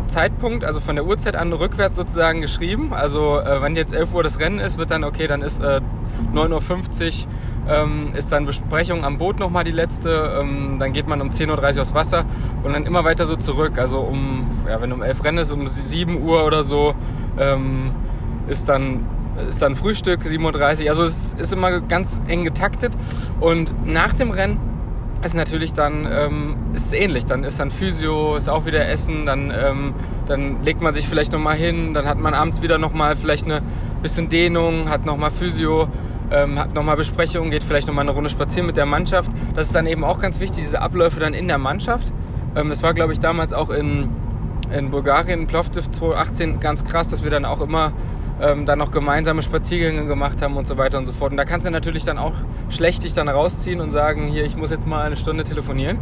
Wettkampfzeitpunkt, 0.05 0.63
also 0.63 0.79
von 0.79 0.95
der 0.95 1.05
Uhrzeit 1.05 1.35
an 1.35 1.51
rückwärts 1.53 1.95
sozusagen 1.95 2.41
geschrieben. 2.41 2.93
Also 2.93 3.39
äh, 3.39 3.61
wenn 3.61 3.75
jetzt 3.75 3.93
11 3.93 4.13
Uhr 4.13 4.23
das 4.23 4.39
Rennen 4.39 4.59
ist, 4.59 4.77
wird 4.77 4.91
dann, 4.91 5.03
okay, 5.03 5.27
dann 5.27 5.41
ist 5.41 5.59
äh, 5.59 5.81
9.50 6.33 7.25
Uhr 7.25 7.31
ähm, 7.67 8.13
ist 8.15 8.31
dann 8.31 8.45
Besprechung 8.45 9.03
am 9.03 9.17
Boot 9.17 9.39
nochmal 9.39 9.63
die 9.63 9.71
letzte. 9.71 10.39
Ähm, 10.39 10.77
dann 10.79 10.93
geht 10.93 11.07
man 11.07 11.21
um 11.21 11.29
10.30 11.29 11.75
Uhr 11.75 11.81
aufs 11.81 11.93
Wasser 11.93 12.25
und 12.63 12.73
dann 12.73 12.85
immer 12.85 13.03
weiter 13.03 13.25
so 13.25 13.35
zurück. 13.35 13.77
Also 13.77 13.99
um, 14.01 14.49
ja, 14.69 14.79
wenn 14.81 14.91
um 14.91 15.01
11 15.01 15.23
Rennen 15.23 15.37
ist, 15.39 15.51
um 15.51 15.67
7 15.67 16.21
Uhr 16.21 16.45
oder 16.45 16.63
so 16.63 16.93
ähm, 17.37 17.91
ist 18.47 18.69
dann 18.69 19.07
ist 19.49 19.61
dann 19.61 19.75
Frühstück, 19.75 20.21
7.30 20.21 20.83
Uhr. 20.83 20.89
Also 20.89 21.03
es 21.03 21.33
ist 21.33 21.51
immer 21.51 21.81
ganz 21.81 22.21
eng 22.27 22.45
getaktet. 22.45 22.93
Und 23.41 23.75
nach 23.85 24.13
dem 24.13 24.31
Rennen 24.31 24.59
ist 25.25 25.35
natürlich 25.35 25.73
dann 25.73 26.07
ähm, 26.09 26.55
ist 26.75 26.93
ähnlich. 26.93 27.25
Dann 27.25 27.43
ist 27.43 27.59
dann 27.59 27.71
Physio, 27.71 28.35
ist 28.35 28.47
auch 28.49 28.65
wieder 28.65 28.87
Essen, 28.87 29.25
dann, 29.25 29.51
ähm, 29.51 29.93
dann 30.27 30.63
legt 30.63 30.81
man 30.81 30.93
sich 30.93 31.07
vielleicht 31.07 31.31
nochmal 31.31 31.55
hin, 31.55 31.93
dann 31.93 32.05
hat 32.05 32.19
man 32.19 32.33
abends 32.33 32.61
wieder 32.61 32.77
nochmal 32.77 33.15
vielleicht 33.15 33.45
eine 33.45 33.61
bisschen 34.01 34.29
Dehnung, 34.29 34.89
hat 34.89 35.05
nochmal 35.05 35.31
Physio 35.31 35.87
ähm, 36.31 36.59
hat 36.59 36.73
nochmal 36.73 36.95
Besprechungen, 36.95 37.51
geht 37.51 37.63
vielleicht 37.63 37.87
nochmal 37.87 38.03
eine 38.03 38.11
Runde 38.11 38.29
spazieren 38.29 38.67
mit 38.67 38.77
der 38.77 38.85
Mannschaft. 38.85 39.31
Das 39.55 39.67
ist 39.67 39.75
dann 39.75 39.87
eben 39.87 40.03
auch 40.03 40.19
ganz 40.19 40.39
wichtig, 40.39 40.63
diese 40.63 40.81
Abläufe 40.81 41.19
dann 41.19 41.33
in 41.33 41.47
der 41.47 41.57
Mannschaft. 41.57 42.13
Ähm, 42.55 42.69
das 42.69 42.83
war, 42.83 42.93
glaube 42.93 43.13
ich, 43.13 43.19
damals 43.19 43.53
auch 43.53 43.69
in, 43.69 44.09
in 44.71 44.91
Bulgarien, 44.91 45.47
Plovdiv 45.47 45.89
2018 45.89 46.59
ganz 46.59 46.83
krass, 46.83 47.07
dass 47.07 47.23
wir 47.23 47.31
dann 47.31 47.45
auch 47.45 47.61
immer 47.61 47.93
ähm, 48.41 48.65
dann 48.65 48.79
noch 48.79 48.91
gemeinsame 48.91 49.41
Spaziergänge 49.41 50.05
gemacht 50.05 50.41
haben 50.41 50.57
und 50.57 50.67
so 50.67 50.77
weiter 50.77 50.97
und 50.97 51.05
so 51.05 51.13
fort. 51.13 51.31
Und 51.31 51.37
da 51.37 51.45
kannst 51.45 51.65
du 51.65 51.71
natürlich 51.71 52.03
dann 52.03 52.17
auch 52.17 52.33
schlecht 52.69 53.03
dich 53.03 53.13
dann 53.13 53.29
rausziehen 53.29 53.79
und 53.79 53.91
sagen, 53.91 54.27
hier, 54.27 54.43
ich 54.43 54.57
muss 54.57 54.71
jetzt 54.71 54.87
mal 54.87 55.05
eine 55.05 55.17
Stunde 55.17 55.43
telefonieren. 55.43 55.99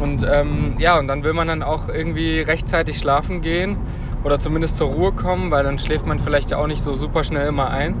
Und 0.00 0.26
ähm, 0.28 0.74
ja, 0.78 0.98
und 0.98 1.08
dann 1.08 1.24
will 1.24 1.32
man 1.32 1.48
dann 1.48 1.62
auch 1.62 1.88
irgendwie 1.88 2.40
rechtzeitig 2.40 2.98
schlafen 2.98 3.40
gehen 3.40 3.76
oder 4.24 4.38
zumindest 4.38 4.76
zur 4.76 4.88
Ruhe 4.88 5.12
kommen, 5.12 5.50
weil 5.50 5.64
dann 5.64 5.78
schläft 5.78 6.06
man 6.06 6.18
vielleicht 6.18 6.54
auch 6.54 6.66
nicht 6.66 6.82
so 6.82 6.94
super 6.94 7.24
schnell 7.24 7.48
immer 7.48 7.70
ein. 7.70 7.94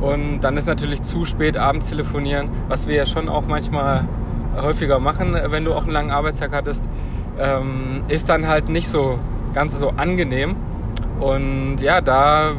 Und 0.00 0.40
dann 0.40 0.56
ist 0.56 0.66
natürlich 0.66 1.02
zu 1.02 1.24
spät 1.24 1.56
abends 1.56 1.90
telefonieren, 1.90 2.50
was 2.68 2.88
wir 2.88 2.96
ja 2.96 3.06
schon 3.06 3.28
auch 3.28 3.46
manchmal 3.46 4.08
häufiger 4.60 4.98
machen, 4.98 5.36
wenn 5.48 5.64
du 5.64 5.74
auch 5.74 5.84
einen 5.84 5.92
langen 5.92 6.10
Arbeitstag 6.10 6.52
hattest, 6.52 6.88
ähm, 7.38 8.02
ist 8.08 8.28
dann 8.28 8.46
halt 8.46 8.68
nicht 8.68 8.88
so 8.88 9.18
ganz 9.54 9.78
so 9.78 9.90
angenehm. 9.90 10.56
Und 11.20 11.78
ja, 11.80 12.00
da 12.00 12.52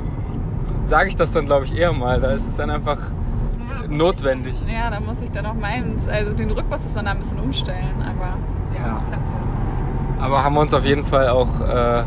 sage 0.83 1.09
ich 1.09 1.15
das 1.15 1.33
dann, 1.33 1.45
glaube 1.45 1.65
ich, 1.65 1.77
eher 1.77 1.93
mal. 1.93 2.19
Da 2.19 2.31
ist 2.31 2.47
es 2.47 2.55
dann 2.55 2.69
einfach 2.69 2.99
ja, 2.99 3.87
notwendig. 3.87 4.55
Ja, 4.67 4.89
da 4.89 4.99
muss 4.99 5.21
ich 5.21 5.29
dann 5.31 5.45
auch 5.45 5.53
meins, 5.53 6.07
also 6.07 6.33
den 6.33 6.51
Rückpass 6.51 6.83
muss 6.83 6.95
man 6.95 7.05
da 7.05 7.11
ein 7.11 7.19
bisschen 7.19 7.39
umstellen, 7.39 8.01
aber 8.01 8.37
ja, 8.83 8.87
ja. 8.87 9.03
klappt 9.07 9.29
ja. 9.29 10.23
Aber 10.23 10.43
haben 10.43 10.55
wir 10.55 10.61
uns 10.61 10.73
auf 10.73 10.85
jeden 10.85 11.03
Fall 11.03 11.29
auch, 11.29 11.59
äh, 11.59 11.97
ja. 11.97 12.05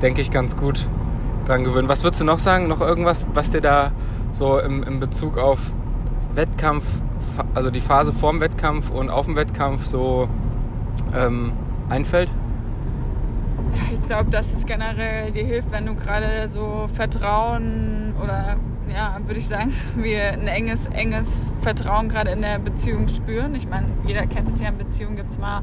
denke 0.00 0.20
ich, 0.20 0.30
ganz 0.30 0.56
gut 0.56 0.88
dran 1.44 1.64
gewöhnt. 1.64 1.88
Was 1.88 2.02
würdest 2.02 2.20
du 2.20 2.24
noch 2.24 2.38
sagen? 2.38 2.68
Noch 2.68 2.80
irgendwas, 2.80 3.26
was 3.34 3.50
dir 3.50 3.60
da 3.60 3.92
so 4.30 4.58
im, 4.58 4.82
im 4.82 5.00
Bezug 5.00 5.38
auf 5.38 5.72
Wettkampf, 6.34 7.02
also 7.54 7.70
die 7.70 7.80
Phase 7.80 8.12
vorm 8.12 8.40
Wettkampf 8.40 8.90
und 8.90 9.10
auf 9.10 9.26
dem 9.26 9.36
Wettkampf 9.36 9.84
so 9.86 10.28
ähm, 11.14 11.52
einfällt? 11.88 12.32
Ich 13.92 14.08
glaube, 14.08 14.30
dass 14.30 14.52
es 14.52 14.66
generell 14.66 15.30
dir 15.30 15.44
hilft, 15.44 15.70
wenn 15.70 15.86
du 15.86 15.94
gerade 15.94 16.48
so 16.48 16.88
Vertrauen 16.92 18.14
oder 18.22 18.56
ja, 18.88 19.18
würde 19.24 19.38
ich 19.38 19.48
sagen, 19.48 19.72
wir 19.96 20.32
ein 20.32 20.46
enges, 20.46 20.86
enges 20.86 21.40
Vertrauen 21.60 22.08
gerade 22.08 22.30
in 22.30 22.42
der 22.42 22.58
Beziehung 22.58 23.08
spüren. 23.08 23.54
Ich 23.54 23.68
meine, 23.68 23.86
jeder 24.06 24.26
kennt 24.26 24.52
es 24.52 24.60
ja, 24.60 24.68
in 24.68 24.78
Beziehungen 24.78 25.16
gibt 25.16 25.32
es 25.32 25.38
mal 25.38 25.62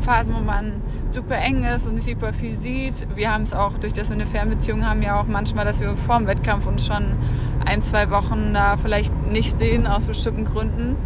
Phasen, 0.00 0.34
wo 0.34 0.40
man 0.40 0.80
super 1.10 1.36
eng 1.36 1.64
ist 1.64 1.86
und 1.86 2.00
super 2.00 2.32
viel 2.32 2.54
sieht. 2.54 3.06
Wir 3.16 3.32
haben 3.32 3.42
es 3.42 3.52
auch, 3.52 3.78
durch 3.78 3.92
das 3.92 4.08
wir 4.08 4.14
eine 4.14 4.26
Fernbeziehung 4.26 4.86
haben, 4.86 5.02
ja 5.02 5.20
auch 5.20 5.26
manchmal, 5.26 5.64
dass 5.64 5.80
wir 5.80 5.96
vor 5.96 6.18
dem 6.18 6.26
Wettkampf 6.26 6.66
uns 6.66 6.86
schon 6.86 7.16
ein, 7.64 7.82
zwei 7.82 8.10
Wochen 8.10 8.54
da 8.54 8.76
vielleicht 8.76 9.14
nicht 9.26 9.58
sehen, 9.58 9.86
aus 9.86 10.04
bestimmten 10.04 10.44
Gründen. 10.44 10.96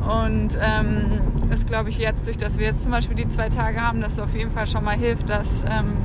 Und 0.00 0.58
ähm, 0.60 1.20
ist, 1.50 1.66
glaube 1.66 1.90
ich, 1.90 1.98
jetzt, 1.98 2.26
durch 2.26 2.38
dass 2.38 2.58
wir 2.58 2.66
jetzt 2.66 2.82
zum 2.82 2.92
Beispiel 2.92 3.16
die 3.16 3.28
zwei 3.28 3.48
Tage 3.48 3.80
haben, 3.80 4.00
dass 4.00 4.14
es 4.14 4.20
auf 4.20 4.34
jeden 4.34 4.50
Fall 4.50 4.66
schon 4.66 4.84
mal 4.84 4.96
hilft, 4.96 5.28
dass 5.28 5.64
ähm, 5.64 5.96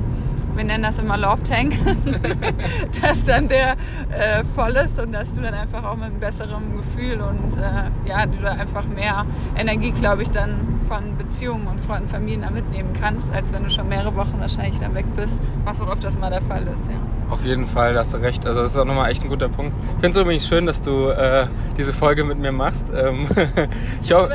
wir 0.56 0.64
nennen 0.64 0.82
das 0.82 0.98
immer 0.98 1.16
Love 1.16 1.42
Tank, 1.42 1.74
dass 3.02 3.24
dann 3.24 3.48
der 3.48 3.76
äh, 4.10 4.44
voll 4.54 4.72
ist 4.72 4.98
und 4.98 5.12
dass 5.12 5.34
du 5.34 5.42
dann 5.42 5.54
einfach 5.54 5.84
auch 5.84 5.96
mit 5.96 6.06
einem 6.06 6.20
besseren 6.20 6.76
Gefühl 6.76 7.20
und 7.20 7.56
äh, 7.56 8.08
ja, 8.08 8.26
du 8.26 8.38
da 8.42 8.52
einfach 8.52 8.86
mehr 8.86 9.26
Energie, 9.56 9.90
glaube 9.90 10.22
ich, 10.22 10.30
dann 10.30 10.80
von 10.88 11.16
Beziehungen 11.16 11.66
und 11.66 11.80
Freunden, 11.80 12.08
Familien 12.08 12.42
da 12.42 12.50
mitnehmen 12.50 12.92
kannst, 12.98 13.32
als 13.32 13.52
wenn 13.52 13.64
du 13.64 13.70
schon 13.70 13.88
mehrere 13.88 14.14
Wochen 14.16 14.38
wahrscheinlich 14.38 14.78
dann 14.78 14.94
weg 14.94 15.06
bist, 15.16 15.40
was 15.64 15.80
auch 15.80 15.90
öfters 15.90 16.18
mal 16.18 16.30
der 16.30 16.42
Fall 16.42 16.62
ist, 16.62 16.86
ja. 16.86 16.96
Auf 17.28 17.44
jeden 17.44 17.64
Fall, 17.64 17.92
da 17.92 18.00
hast 18.00 18.14
du 18.14 18.18
recht. 18.18 18.46
Also 18.46 18.60
das 18.60 18.70
ist 18.70 18.78
auch 18.78 18.84
nochmal 18.84 19.10
echt 19.10 19.24
ein 19.24 19.28
guter 19.28 19.48
Punkt. 19.48 19.72
Ich 19.96 20.00
finde 20.00 20.10
es 20.10 20.16
übrigens 20.16 20.46
schön, 20.46 20.64
dass 20.64 20.80
du 20.80 21.08
äh, 21.08 21.48
diese 21.76 21.92
Folge 21.92 22.22
mit 22.22 22.38
mir 22.38 22.52
machst. 22.52 22.88
Ähm, 22.94 23.26
ich 24.02 24.12
hoffe, 24.12 24.30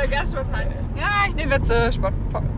ja, 1.02 1.28
ich 1.28 1.36
nehme 1.36 1.56
jetzt 1.56 1.72
eine 1.72 1.92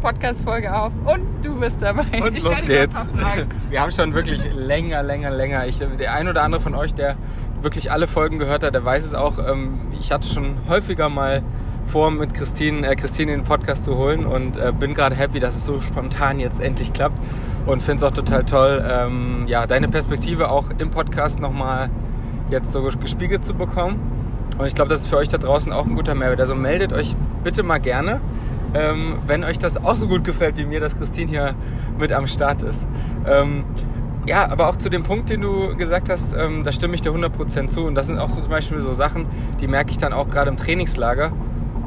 Podcast-Folge 0.01 0.75
auf 0.75 0.91
und 1.05 1.45
du 1.45 1.59
bist 1.59 1.81
dabei. 1.81 2.21
Und 2.21 2.37
ich 2.37 2.43
los 2.43 2.61
geht's. 2.63 3.09
Wir 3.69 3.81
haben 3.81 3.91
schon 3.91 4.13
wirklich 4.13 4.41
länger, 4.53 5.01
länger, 5.01 5.31
länger. 5.31 5.65
Ich, 5.65 5.79
der 5.79 6.13
ein 6.13 6.27
oder 6.27 6.43
andere 6.43 6.61
von 6.61 6.75
euch, 6.75 6.93
der 6.93 7.15
wirklich 7.61 7.91
alle 7.91 8.07
Folgen 8.07 8.39
gehört 8.39 8.63
hat, 8.63 8.75
der 8.75 8.83
weiß 8.83 9.05
es 9.05 9.13
auch. 9.13 9.39
Ähm, 9.39 9.79
ich 9.97 10.11
hatte 10.11 10.27
schon 10.27 10.57
häufiger 10.67 11.07
mal 11.07 11.41
vor, 11.85 12.11
mit 12.11 12.33
Christine, 12.33 12.85
äh, 12.85 12.95
Christine 12.95 13.31
in 13.31 13.39
den 13.39 13.45
Podcast 13.45 13.85
zu 13.85 13.95
holen 13.95 14.25
und 14.25 14.57
äh, 14.57 14.73
bin 14.77 14.93
gerade 14.93 15.15
happy, 15.15 15.39
dass 15.39 15.55
es 15.55 15.65
so 15.65 15.79
spontan 15.79 16.39
jetzt 16.39 16.59
endlich 16.59 16.91
klappt 16.91 17.17
und 17.65 17.81
finde 17.81 18.05
es 18.05 18.11
auch 18.11 18.15
total 18.15 18.43
toll, 18.43 18.85
ähm, 18.89 19.45
ja, 19.47 19.67
deine 19.67 19.87
Perspektive 19.87 20.49
auch 20.49 20.65
im 20.77 20.91
Podcast 20.91 21.39
nochmal 21.39 21.89
jetzt 22.49 22.71
so 22.71 22.83
gespiegelt 22.83 23.45
zu 23.45 23.53
bekommen. 23.53 24.12
Und 24.57 24.65
ich 24.65 24.75
glaube, 24.75 24.89
das 24.89 25.01
ist 25.01 25.07
für 25.07 25.17
euch 25.17 25.29
da 25.29 25.37
draußen 25.37 25.71
auch 25.71 25.85
ein 25.85 25.95
guter 25.95 26.15
Mehrwert. 26.15 26.39
Also 26.39 26.55
meldet 26.55 26.93
euch 26.93 27.15
bitte 27.43 27.63
mal 27.63 27.79
gerne, 27.79 28.21
ähm, 28.73 29.19
wenn 29.25 29.43
euch 29.43 29.59
das 29.59 29.77
auch 29.77 29.95
so 29.95 30.07
gut 30.07 30.23
gefällt 30.23 30.57
wie 30.57 30.65
mir, 30.65 30.79
dass 30.79 30.95
Christine 30.95 31.29
hier 31.29 31.55
mit 31.97 32.11
am 32.11 32.27
Start 32.27 32.63
ist. 32.63 32.87
Ähm, 33.27 33.63
ja, 34.25 34.47
aber 34.49 34.69
auch 34.69 34.77
zu 34.77 34.89
dem 34.89 35.03
Punkt, 35.03 35.29
den 35.29 35.41
du 35.41 35.75
gesagt 35.75 36.09
hast, 36.09 36.33
ähm, 36.33 36.63
da 36.63 36.71
stimme 36.71 36.95
ich 36.95 37.01
dir 37.01 37.11
100% 37.11 37.67
zu. 37.67 37.85
Und 37.85 37.95
das 37.95 38.07
sind 38.07 38.19
auch 38.19 38.29
so 38.29 38.41
zum 38.41 38.51
Beispiel 38.51 38.79
so 38.79 38.93
Sachen, 38.93 39.25
die 39.59 39.67
merke 39.67 39.91
ich 39.91 39.97
dann 39.97 40.13
auch 40.13 40.29
gerade 40.29 40.49
im 40.49 40.57
Trainingslager. 40.57 41.33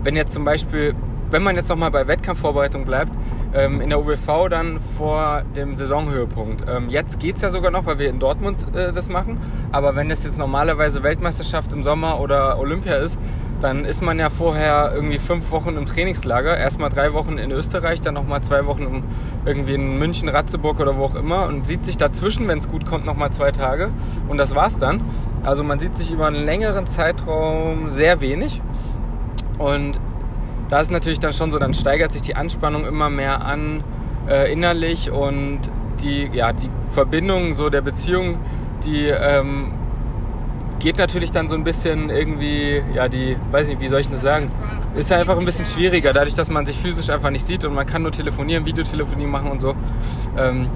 Wenn 0.02 0.16
jetzt 0.16 0.34
zum 0.34 0.44
Beispiel 0.44 0.94
wenn 1.30 1.42
man 1.42 1.56
jetzt 1.56 1.68
nochmal 1.68 1.90
bei 1.90 2.06
Wettkampfvorbereitung 2.06 2.84
bleibt, 2.84 3.12
ähm, 3.54 3.80
in 3.80 3.90
der 3.90 4.00
UWV 4.00 4.48
dann 4.48 4.80
vor 4.80 5.42
dem 5.56 5.76
Saisonhöhepunkt. 5.76 6.64
Ähm, 6.68 6.88
jetzt 6.88 7.22
es 7.22 7.40
ja 7.40 7.48
sogar 7.48 7.70
noch, 7.70 7.86
weil 7.86 7.98
wir 7.98 8.08
in 8.08 8.18
Dortmund 8.18 8.66
äh, 8.74 8.92
das 8.92 9.08
machen. 9.08 9.38
Aber 9.72 9.96
wenn 9.96 10.08
das 10.08 10.24
jetzt 10.24 10.38
normalerweise 10.38 11.02
Weltmeisterschaft 11.02 11.72
im 11.72 11.82
Sommer 11.82 12.20
oder 12.20 12.58
Olympia 12.58 12.96
ist, 12.96 13.18
dann 13.60 13.84
ist 13.84 14.02
man 14.02 14.18
ja 14.18 14.28
vorher 14.28 14.92
irgendwie 14.94 15.18
fünf 15.18 15.50
Wochen 15.50 15.76
im 15.76 15.86
Trainingslager. 15.86 16.56
Erstmal 16.56 16.90
drei 16.90 17.12
Wochen 17.12 17.38
in 17.38 17.50
Österreich, 17.50 18.00
dann 18.00 18.14
nochmal 18.14 18.42
zwei 18.42 18.66
Wochen 18.66 19.02
irgendwie 19.44 19.74
in 19.74 19.98
München, 19.98 20.28
Ratzeburg 20.28 20.78
oder 20.78 20.96
wo 20.96 21.04
auch 21.04 21.14
immer 21.14 21.46
und 21.46 21.66
sieht 21.66 21.82
sich 21.84 21.96
dazwischen, 21.96 22.48
wenn 22.48 22.58
es 22.58 22.68
gut 22.68 22.86
kommt, 22.86 23.06
nochmal 23.06 23.32
zwei 23.32 23.52
Tage. 23.52 23.90
Und 24.28 24.38
das 24.38 24.54
war's 24.54 24.78
dann. 24.78 25.02
Also 25.42 25.64
man 25.64 25.78
sieht 25.78 25.96
sich 25.96 26.10
über 26.10 26.26
einen 26.26 26.44
längeren 26.44 26.86
Zeitraum 26.86 27.88
sehr 27.88 28.20
wenig. 28.20 28.60
Und 29.58 30.00
da 30.68 30.80
ist 30.80 30.90
natürlich 30.90 31.20
dann 31.20 31.32
schon 31.32 31.50
so, 31.50 31.58
dann 31.58 31.74
steigert 31.74 32.12
sich 32.12 32.22
die 32.22 32.34
Anspannung 32.34 32.86
immer 32.86 33.10
mehr 33.10 33.44
an 33.44 33.84
äh, 34.28 34.52
innerlich 34.52 35.10
und 35.10 35.60
die, 36.02 36.28
ja, 36.32 36.52
die 36.52 36.70
Verbindung 36.90 37.54
so 37.54 37.70
der 37.70 37.80
Beziehung, 37.80 38.38
die 38.84 39.06
ähm, 39.06 39.72
geht 40.78 40.98
natürlich 40.98 41.30
dann 41.30 41.48
so 41.48 41.54
ein 41.54 41.64
bisschen 41.64 42.10
irgendwie, 42.10 42.82
ja, 42.94 43.08
die, 43.08 43.36
weiß 43.50 43.68
nicht, 43.68 43.80
wie 43.80 43.88
soll 43.88 44.00
ich 44.00 44.10
das 44.10 44.22
sagen, 44.22 44.50
ist 44.94 45.10
ja 45.10 45.18
einfach 45.18 45.38
ein 45.38 45.44
bisschen 45.44 45.66
schwieriger, 45.66 46.12
dadurch, 46.12 46.34
dass 46.34 46.50
man 46.50 46.66
sich 46.66 46.76
physisch 46.78 47.10
einfach 47.10 47.30
nicht 47.30 47.46
sieht 47.46 47.64
und 47.64 47.74
man 47.74 47.86
kann 47.86 48.02
nur 48.02 48.12
telefonieren, 48.12 48.64
Videotelefonie 48.64 49.26
machen 49.26 49.50
und 49.50 49.60
so. 49.60 49.74
Ähm, 50.36 50.68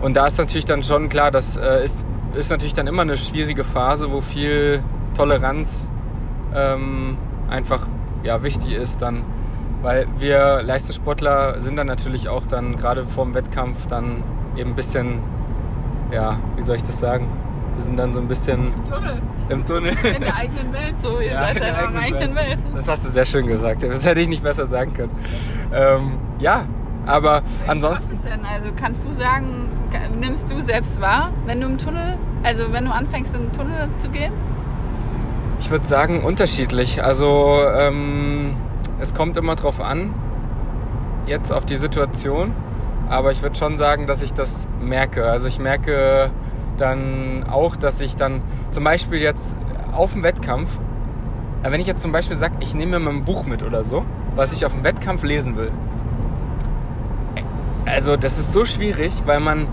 und 0.00 0.16
da 0.16 0.26
ist 0.26 0.38
natürlich 0.38 0.64
dann 0.64 0.82
schon 0.82 1.08
klar, 1.08 1.30
das 1.30 1.56
äh, 1.56 1.84
ist, 1.84 2.06
ist 2.34 2.50
natürlich 2.50 2.74
dann 2.74 2.86
immer 2.86 3.02
eine 3.02 3.16
schwierige 3.16 3.64
Phase, 3.64 4.10
wo 4.10 4.20
viel 4.20 4.82
Toleranz 5.14 5.88
ähm, 6.54 7.18
einfach 7.48 7.86
ja, 8.22 8.42
wichtig 8.42 8.72
ist, 8.72 9.02
dann 9.02 9.24
weil 9.82 10.06
wir 10.18 10.62
Leistungssportler 10.62 11.60
sind 11.60 11.76
dann 11.76 11.86
natürlich 11.86 12.28
auch 12.28 12.46
dann 12.46 12.76
gerade 12.76 13.06
vor 13.06 13.24
dem 13.24 13.34
Wettkampf 13.34 13.86
dann 13.86 14.22
eben 14.56 14.70
ein 14.70 14.76
bisschen, 14.76 15.20
ja, 16.10 16.38
wie 16.56 16.62
soll 16.62 16.76
ich 16.76 16.82
das 16.82 16.98
sagen? 16.98 17.28
Wir 17.74 17.82
sind 17.82 17.98
dann 17.98 18.12
so 18.14 18.20
ein 18.20 18.28
bisschen 18.28 18.72
im 18.72 18.84
Tunnel. 18.84 19.22
Im 19.50 19.64
Tunnel. 19.66 19.92
In 20.02 20.22
der 20.22 20.34
eigenen 20.34 20.72
Welt, 20.72 20.94
so 20.98 21.20
ihr 21.20 21.26
ja, 21.32 21.42
seid 21.42 21.56
in 21.56 21.62
der 21.62 21.78
eigenen, 21.78 22.02
eigenen 22.02 22.34
Welt. 22.34 22.48
Welt. 22.48 22.74
Das 22.74 22.88
hast 22.88 23.04
du 23.04 23.08
sehr 23.08 23.26
schön 23.26 23.46
gesagt. 23.46 23.82
Das 23.82 24.06
hätte 24.06 24.20
ich 24.20 24.28
nicht 24.28 24.42
besser 24.42 24.64
sagen 24.64 24.94
können. 24.94 25.12
Ähm, 25.74 26.18
ja, 26.38 26.64
aber 27.04 27.42
Wie 27.42 27.68
ansonsten. 27.68 28.18
Denn? 28.24 28.44
Also 28.44 28.72
kannst 28.74 29.04
du 29.04 29.12
sagen, 29.12 29.68
nimmst 30.18 30.50
du 30.50 30.60
selbst 30.60 31.00
wahr, 31.00 31.30
wenn 31.44 31.60
du 31.60 31.66
im 31.66 31.78
Tunnel, 31.78 32.18
also 32.42 32.72
wenn 32.72 32.86
du 32.86 32.92
anfängst 32.92 33.34
im 33.34 33.52
Tunnel 33.52 33.88
zu 33.98 34.08
gehen? 34.08 34.32
Ich 35.60 35.70
würde 35.70 35.86
sagen 35.86 36.24
unterschiedlich. 36.24 37.02
Also 37.04 37.62
ähm, 37.74 38.56
es 38.98 39.14
kommt 39.14 39.36
immer 39.36 39.56
drauf 39.56 39.80
an, 39.80 40.14
jetzt 41.26 41.52
auf 41.52 41.64
die 41.64 41.76
Situation. 41.76 42.52
Aber 43.08 43.30
ich 43.30 43.42
würde 43.42 43.56
schon 43.56 43.76
sagen, 43.76 44.06
dass 44.06 44.22
ich 44.22 44.32
das 44.32 44.68
merke. 44.80 45.26
Also 45.26 45.46
ich 45.46 45.58
merke 45.58 46.30
dann 46.76 47.44
auch, 47.48 47.76
dass 47.76 48.00
ich 48.00 48.16
dann 48.16 48.42
zum 48.70 48.84
Beispiel 48.84 49.20
jetzt 49.20 49.56
auf 49.92 50.12
dem 50.12 50.22
Wettkampf, 50.22 50.78
äh, 51.62 51.70
wenn 51.70 51.80
ich 51.80 51.86
jetzt 51.86 52.02
zum 52.02 52.12
Beispiel 52.12 52.36
sage, 52.36 52.54
ich 52.60 52.74
nehme 52.74 52.98
mir 52.98 53.04
mal 53.04 53.14
ein 53.14 53.24
Buch 53.24 53.46
mit 53.46 53.62
oder 53.62 53.84
so, 53.84 54.04
was 54.34 54.52
ich 54.52 54.66
auf 54.66 54.72
dem 54.72 54.84
Wettkampf 54.84 55.22
lesen 55.22 55.56
will. 55.56 55.70
Also 57.86 58.16
das 58.16 58.38
ist 58.38 58.52
so 58.52 58.64
schwierig, 58.64 59.22
weil 59.26 59.38
man, 59.40 59.68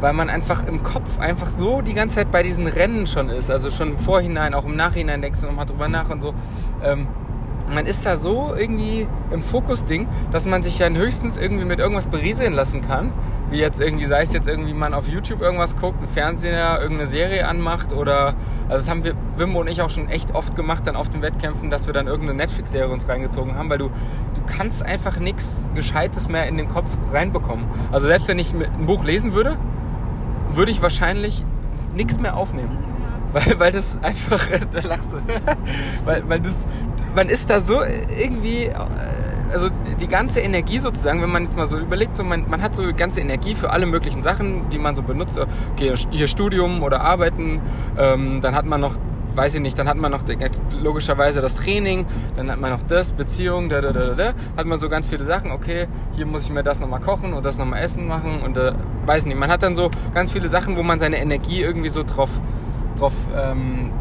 weil 0.00 0.14
man 0.14 0.30
einfach 0.30 0.66
im 0.66 0.82
Kopf 0.82 1.18
einfach 1.18 1.50
so 1.50 1.82
die 1.82 1.92
ganze 1.92 2.16
Zeit 2.16 2.30
bei 2.30 2.42
diesen 2.42 2.66
Rennen 2.66 3.06
schon 3.06 3.28
ist. 3.28 3.50
Also 3.50 3.70
schon 3.70 3.90
im 3.90 3.98
Vorhinein, 3.98 4.54
auch 4.54 4.64
im 4.64 4.74
Nachhinein 4.74 5.20
denkst 5.20 5.42
du 5.42 5.46
nochmal 5.46 5.66
drüber 5.66 5.88
nach 5.88 6.08
und 6.08 6.22
so. 6.22 6.32
Ähm, 6.82 7.06
man 7.68 7.86
ist 7.86 8.06
da 8.06 8.16
so 8.16 8.54
irgendwie 8.56 9.06
im 9.30 9.42
Fokus-Ding, 9.42 10.08
dass 10.30 10.46
man 10.46 10.62
sich 10.62 10.78
ja 10.78 10.88
höchstens 10.88 11.36
irgendwie 11.36 11.64
mit 11.64 11.78
irgendwas 11.78 12.06
berieseln 12.06 12.52
lassen 12.52 12.82
kann. 12.82 13.12
Wie 13.50 13.58
jetzt 13.58 13.80
irgendwie, 13.80 14.04
sei 14.04 14.22
es 14.22 14.32
jetzt 14.32 14.46
irgendwie 14.46 14.74
man 14.74 14.94
auf 14.94 15.08
YouTube 15.08 15.40
irgendwas 15.40 15.76
guckt, 15.76 16.02
ein 16.02 16.08
Fernseher 16.08 16.78
irgendeine 16.80 17.06
Serie 17.06 17.46
anmacht 17.46 17.92
oder, 17.92 18.34
also 18.68 18.76
das 18.76 18.90
haben 18.90 19.04
wir, 19.04 19.14
Wimbo 19.36 19.60
und 19.60 19.68
ich 19.68 19.80
auch 19.80 19.90
schon 19.90 20.08
echt 20.08 20.34
oft 20.34 20.54
gemacht 20.54 20.86
dann 20.86 20.96
auf 20.96 21.08
den 21.08 21.22
Wettkämpfen, 21.22 21.70
dass 21.70 21.86
wir 21.86 21.94
dann 21.94 22.06
irgendeine 22.06 22.36
Netflix-Serie 22.36 22.92
uns 22.92 23.08
reingezogen 23.08 23.54
haben, 23.54 23.70
weil 23.70 23.78
du, 23.78 23.88
du 23.88 24.42
kannst 24.46 24.82
einfach 24.82 25.18
nichts 25.18 25.70
Gescheites 25.74 26.28
mehr 26.28 26.46
in 26.46 26.56
den 26.56 26.68
Kopf 26.68 26.96
reinbekommen. 27.12 27.66
Also 27.90 28.06
selbst 28.06 28.28
wenn 28.28 28.38
ich 28.38 28.52
ein 28.52 28.86
Buch 28.86 29.04
lesen 29.04 29.32
würde, 29.32 29.56
würde 30.54 30.70
ich 30.70 30.82
wahrscheinlich 30.82 31.44
nichts 31.94 32.18
mehr 32.18 32.36
aufnehmen. 32.36 32.76
Weil, 33.32 33.60
weil 33.60 33.72
das 33.72 33.98
einfach, 34.02 34.48
da 34.72 34.80
lachst 34.86 35.12
du, 35.12 35.16
weil, 36.04 36.28
weil 36.28 36.40
das, 36.40 36.66
man 37.18 37.30
ist 37.30 37.50
da 37.50 37.58
so 37.58 37.82
irgendwie, 37.82 38.66
äh, 38.66 38.74
also 39.52 39.70
die 40.00 40.06
ganze 40.06 40.38
Energie 40.38 40.78
sozusagen, 40.78 41.20
wenn 41.20 41.30
man 41.30 41.42
jetzt 41.42 41.56
mal 41.56 41.66
so 41.66 41.76
überlegt, 41.76 42.16
so 42.16 42.22
man, 42.22 42.48
man 42.48 42.62
hat 42.62 42.76
so 42.76 42.84
ganze 42.96 43.20
Energie 43.20 43.56
für 43.56 43.70
alle 43.70 43.86
möglichen 43.86 44.22
Sachen, 44.22 44.70
die 44.70 44.78
man 44.78 44.94
so 44.94 45.02
benutzt. 45.02 45.36
Okay, 45.72 45.94
hier 46.10 46.28
Studium 46.28 46.80
oder 46.84 47.00
Arbeiten, 47.00 47.60
ähm, 47.98 48.40
dann 48.40 48.54
hat 48.54 48.66
man 48.66 48.80
noch 48.80 48.96
weiß 49.34 49.54
ich 49.54 49.60
nicht, 49.60 49.78
dann 49.78 49.88
hat 49.88 49.96
man 49.96 50.10
noch 50.10 50.22
logischerweise 50.82 51.40
das 51.40 51.54
Training, 51.54 52.06
dann 52.34 52.50
hat 52.50 52.58
man 52.58 52.72
noch 52.72 52.82
das, 52.82 53.12
Beziehung, 53.12 53.68
da, 53.68 53.80
da, 53.80 53.92
da, 53.92 54.14
da, 54.14 54.32
hat 54.56 54.66
man 54.66 54.80
so 54.80 54.88
ganz 54.88 55.06
viele 55.06 55.22
Sachen, 55.22 55.52
okay, 55.52 55.86
hier 56.16 56.26
muss 56.26 56.44
ich 56.44 56.50
mir 56.50 56.64
das 56.64 56.80
nochmal 56.80 57.00
kochen 57.00 57.34
und 57.34 57.46
das 57.46 57.56
nochmal 57.56 57.84
essen 57.84 58.08
machen 58.08 58.40
und 58.44 58.58
äh, 58.58 58.72
weiß 59.06 59.26
nicht, 59.26 59.38
man 59.38 59.48
hat 59.48 59.62
dann 59.62 59.76
so 59.76 59.92
ganz 60.12 60.32
viele 60.32 60.48
Sachen, 60.48 60.76
wo 60.76 60.82
man 60.82 60.98
seine 60.98 61.18
Energie 61.18 61.60
irgendwie 61.60 61.88
so 61.88 62.02
drauf, 62.02 62.30
drauf 62.98 63.14
ähm, 63.32 63.92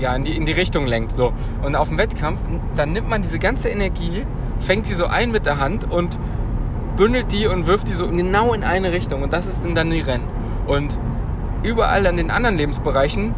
ja, 0.00 0.14
in 0.14 0.24
die, 0.24 0.36
in 0.36 0.46
die 0.46 0.52
Richtung 0.52 0.86
lenkt. 0.86 1.14
So. 1.14 1.32
Und 1.62 1.76
auf 1.76 1.88
dem 1.88 1.98
Wettkampf, 1.98 2.40
dann 2.74 2.92
nimmt 2.92 3.08
man 3.08 3.22
diese 3.22 3.38
ganze 3.38 3.68
Energie, 3.68 4.24
fängt 4.58 4.88
die 4.88 4.94
so 4.94 5.06
ein 5.06 5.30
mit 5.30 5.46
der 5.46 5.58
Hand 5.58 5.90
und 5.90 6.18
bündelt 6.96 7.32
die 7.32 7.46
und 7.46 7.66
wirft 7.66 7.88
die 7.88 7.94
so 7.94 8.08
genau 8.08 8.52
in 8.52 8.64
eine 8.64 8.92
Richtung. 8.92 9.22
Und 9.22 9.32
das 9.32 9.46
ist 9.46 9.66
dann 9.74 9.90
die 9.90 10.00
Rennen. 10.00 10.28
Und 10.66 10.98
überall 11.62 12.06
an 12.06 12.16
den 12.16 12.30
anderen 12.30 12.56
Lebensbereichen 12.56 13.34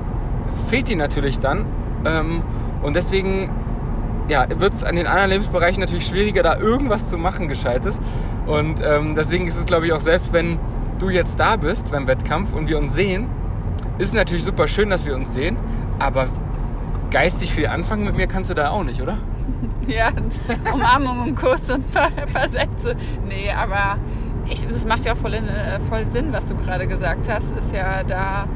fehlt 0.69 0.89
die 0.89 0.97
natürlich 0.97 1.39
dann. 1.39 1.67
Ähm, 2.05 2.43
und 2.83 2.97
deswegen 2.97 3.51
ja, 4.29 4.47
wird 4.59 4.73
es 4.73 4.85
an 4.85 4.97
den 4.97 5.07
anderen 5.07 5.31
Lebensbereichen 5.31 5.81
natürlich 5.81 6.07
schwieriger, 6.07 6.43
da 6.43 6.57
irgendwas 6.57 7.11
zu 7.11 7.19
machen, 7.19 7.49
Gescheites. 7.49 8.01
Und 8.47 8.81
ähm, 8.85 9.15
deswegen 9.15 9.47
ist 9.47 9.59
es, 9.59 9.67
glaube 9.67 9.87
ich, 9.87 9.93
auch 9.93 10.01
selbst, 10.01 10.33
wenn 10.33 10.59
du 10.99 11.11
jetzt 11.11 11.39
da 11.39 11.57
bist 11.57 11.91
beim 11.91 12.07
Wettkampf 12.07 12.53
und 12.53 12.69
wir 12.69 12.79
uns 12.79 12.95
sehen, 12.95 13.29
ist 13.99 14.15
natürlich 14.15 14.45
super 14.45 14.69
schön, 14.69 14.91
dass 14.91 15.05
wir 15.07 15.15
uns 15.15 15.33
sehen. 15.33 15.57
aber 15.99 16.27
geistig 17.13 17.53
viel 17.53 17.67
anfangen 17.67 18.05
mit 18.05 18.17
mir 18.17 18.27
kannst 18.27 18.51
du 18.51 18.55
da 18.55 18.71
auch 18.71 18.83
nicht, 18.83 19.01
oder? 19.01 19.19
Ja, 19.89 20.11
Umarmung 20.73 21.21
und 21.21 21.35
Kuss 21.35 21.69
und 21.69 21.85
ein 21.85 21.91
paar, 21.91 22.11
paar 22.33 22.49
Sätze. 22.49 22.95
Nee, 23.29 23.51
aber 23.51 23.99
ich, 24.49 24.65
das 24.67 24.87
macht 24.87 25.05
ja 25.05 25.13
auch 25.13 25.17
voll, 25.17 25.35
in, 25.35 25.49
äh, 25.49 25.81
voll 25.81 26.07
Sinn, 26.11 26.33
was 26.33 26.45
du 26.47 26.55
gerade 26.55 26.87
gesagt 26.87 27.29
hast. 27.29 27.51
Ist 27.57 27.75
ja 27.75 28.05
da, 28.05 28.47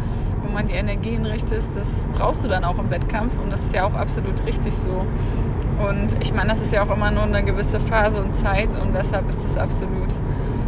wo 0.43 0.53
man 0.53 0.69
die 0.69 0.75
Energien 0.75 1.27
richtet, 1.27 1.63
das 1.75 2.07
brauchst 2.17 2.45
du 2.45 2.49
dann 2.49 2.65
auch 2.65 2.79
im 2.79 2.91
Wettkampf 2.91 3.33
und 3.43 3.51
das 3.51 3.65
ist 3.65 3.75
ja 3.75 3.85
auch 3.85 3.95
absolut 3.95 4.47
richtig 4.47 4.73
so. 4.75 5.05
Und 5.85 6.17
ich 6.21 6.33
meine, 6.33 6.51
das 6.51 6.63
ist 6.63 6.73
ja 6.73 6.85
auch 6.85 6.95
immer 6.95 7.11
nur 7.11 7.25
eine 7.25 7.43
gewisse 7.43 7.81
Phase 7.81 8.23
und 8.23 8.35
Zeit 8.35 8.69
und 8.81 8.95
deshalb 8.95 9.29
ist 9.29 9.45
das 9.45 9.57
absolut, 9.57 10.15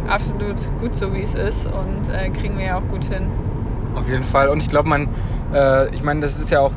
absolut 0.07 0.69
gut 0.79 0.95
so, 0.95 1.13
wie 1.13 1.21
es 1.21 1.35
ist 1.35 1.65
und 1.65 2.09
äh, 2.09 2.29
kriegen 2.29 2.57
wir 2.57 2.65
ja 2.65 2.77
auch 2.77 2.87
gut 2.89 3.05
hin. 3.05 3.27
Auf 3.95 4.07
jeden 4.07 4.23
Fall. 4.23 4.49
Und 4.49 4.61
ich 4.61 4.69
glaube, 4.69 4.89
man, 4.89 5.07
äh, 5.53 5.93
ich 5.93 6.03
meine, 6.03 6.19
das 6.19 6.37
ist 6.37 6.51
ja 6.51 6.59
auch 6.59 6.73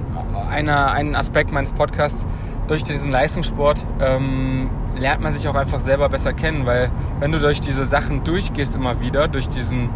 einer, 0.53 0.93
ein 0.93 1.17
Aspekt 1.17 1.51
meines 1.53 1.73
Podcasts. 1.73 2.27
Durch 2.69 2.85
diesen 2.85 3.11
Leistungssport 3.11 3.85
ähm, 4.01 4.71
lernt 4.97 5.21
man 5.21 5.33
sich 5.33 5.49
auch 5.49 5.55
einfach 5.55 5.81
selber 5.81 6.09
besser 6.09 6.33
kennen, 6.33 6.65
weil 6.67 6.91
wenn 7.19 7.33
du 7.33 7.39
durch 7.39 7.61
diese 7.61 7.85
Sachen 7.85 8.23
durchgehst 8.23 8.75
immer 8.75 9.01
wieder, 9.01 9.27
durch 9.27 9.49
diesen, 9.49 9.91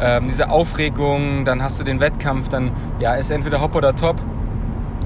ähm, 0.00 0.26
diese 0.26 0.50
Aufregung, 0.50 1.44
dann 1.44 1.62
hast 1.62 1.78
du 1.78 1.84
den 1.84 2.00
Wettkampf, 2.00 2.48
dann 2.48 2.72
ja, 2.98 3.14
ist 3.14 3.30
entweder 3.30 3.60
hopp 3.60 3.76
oder 3.76 3.94
top. 3.94 4.16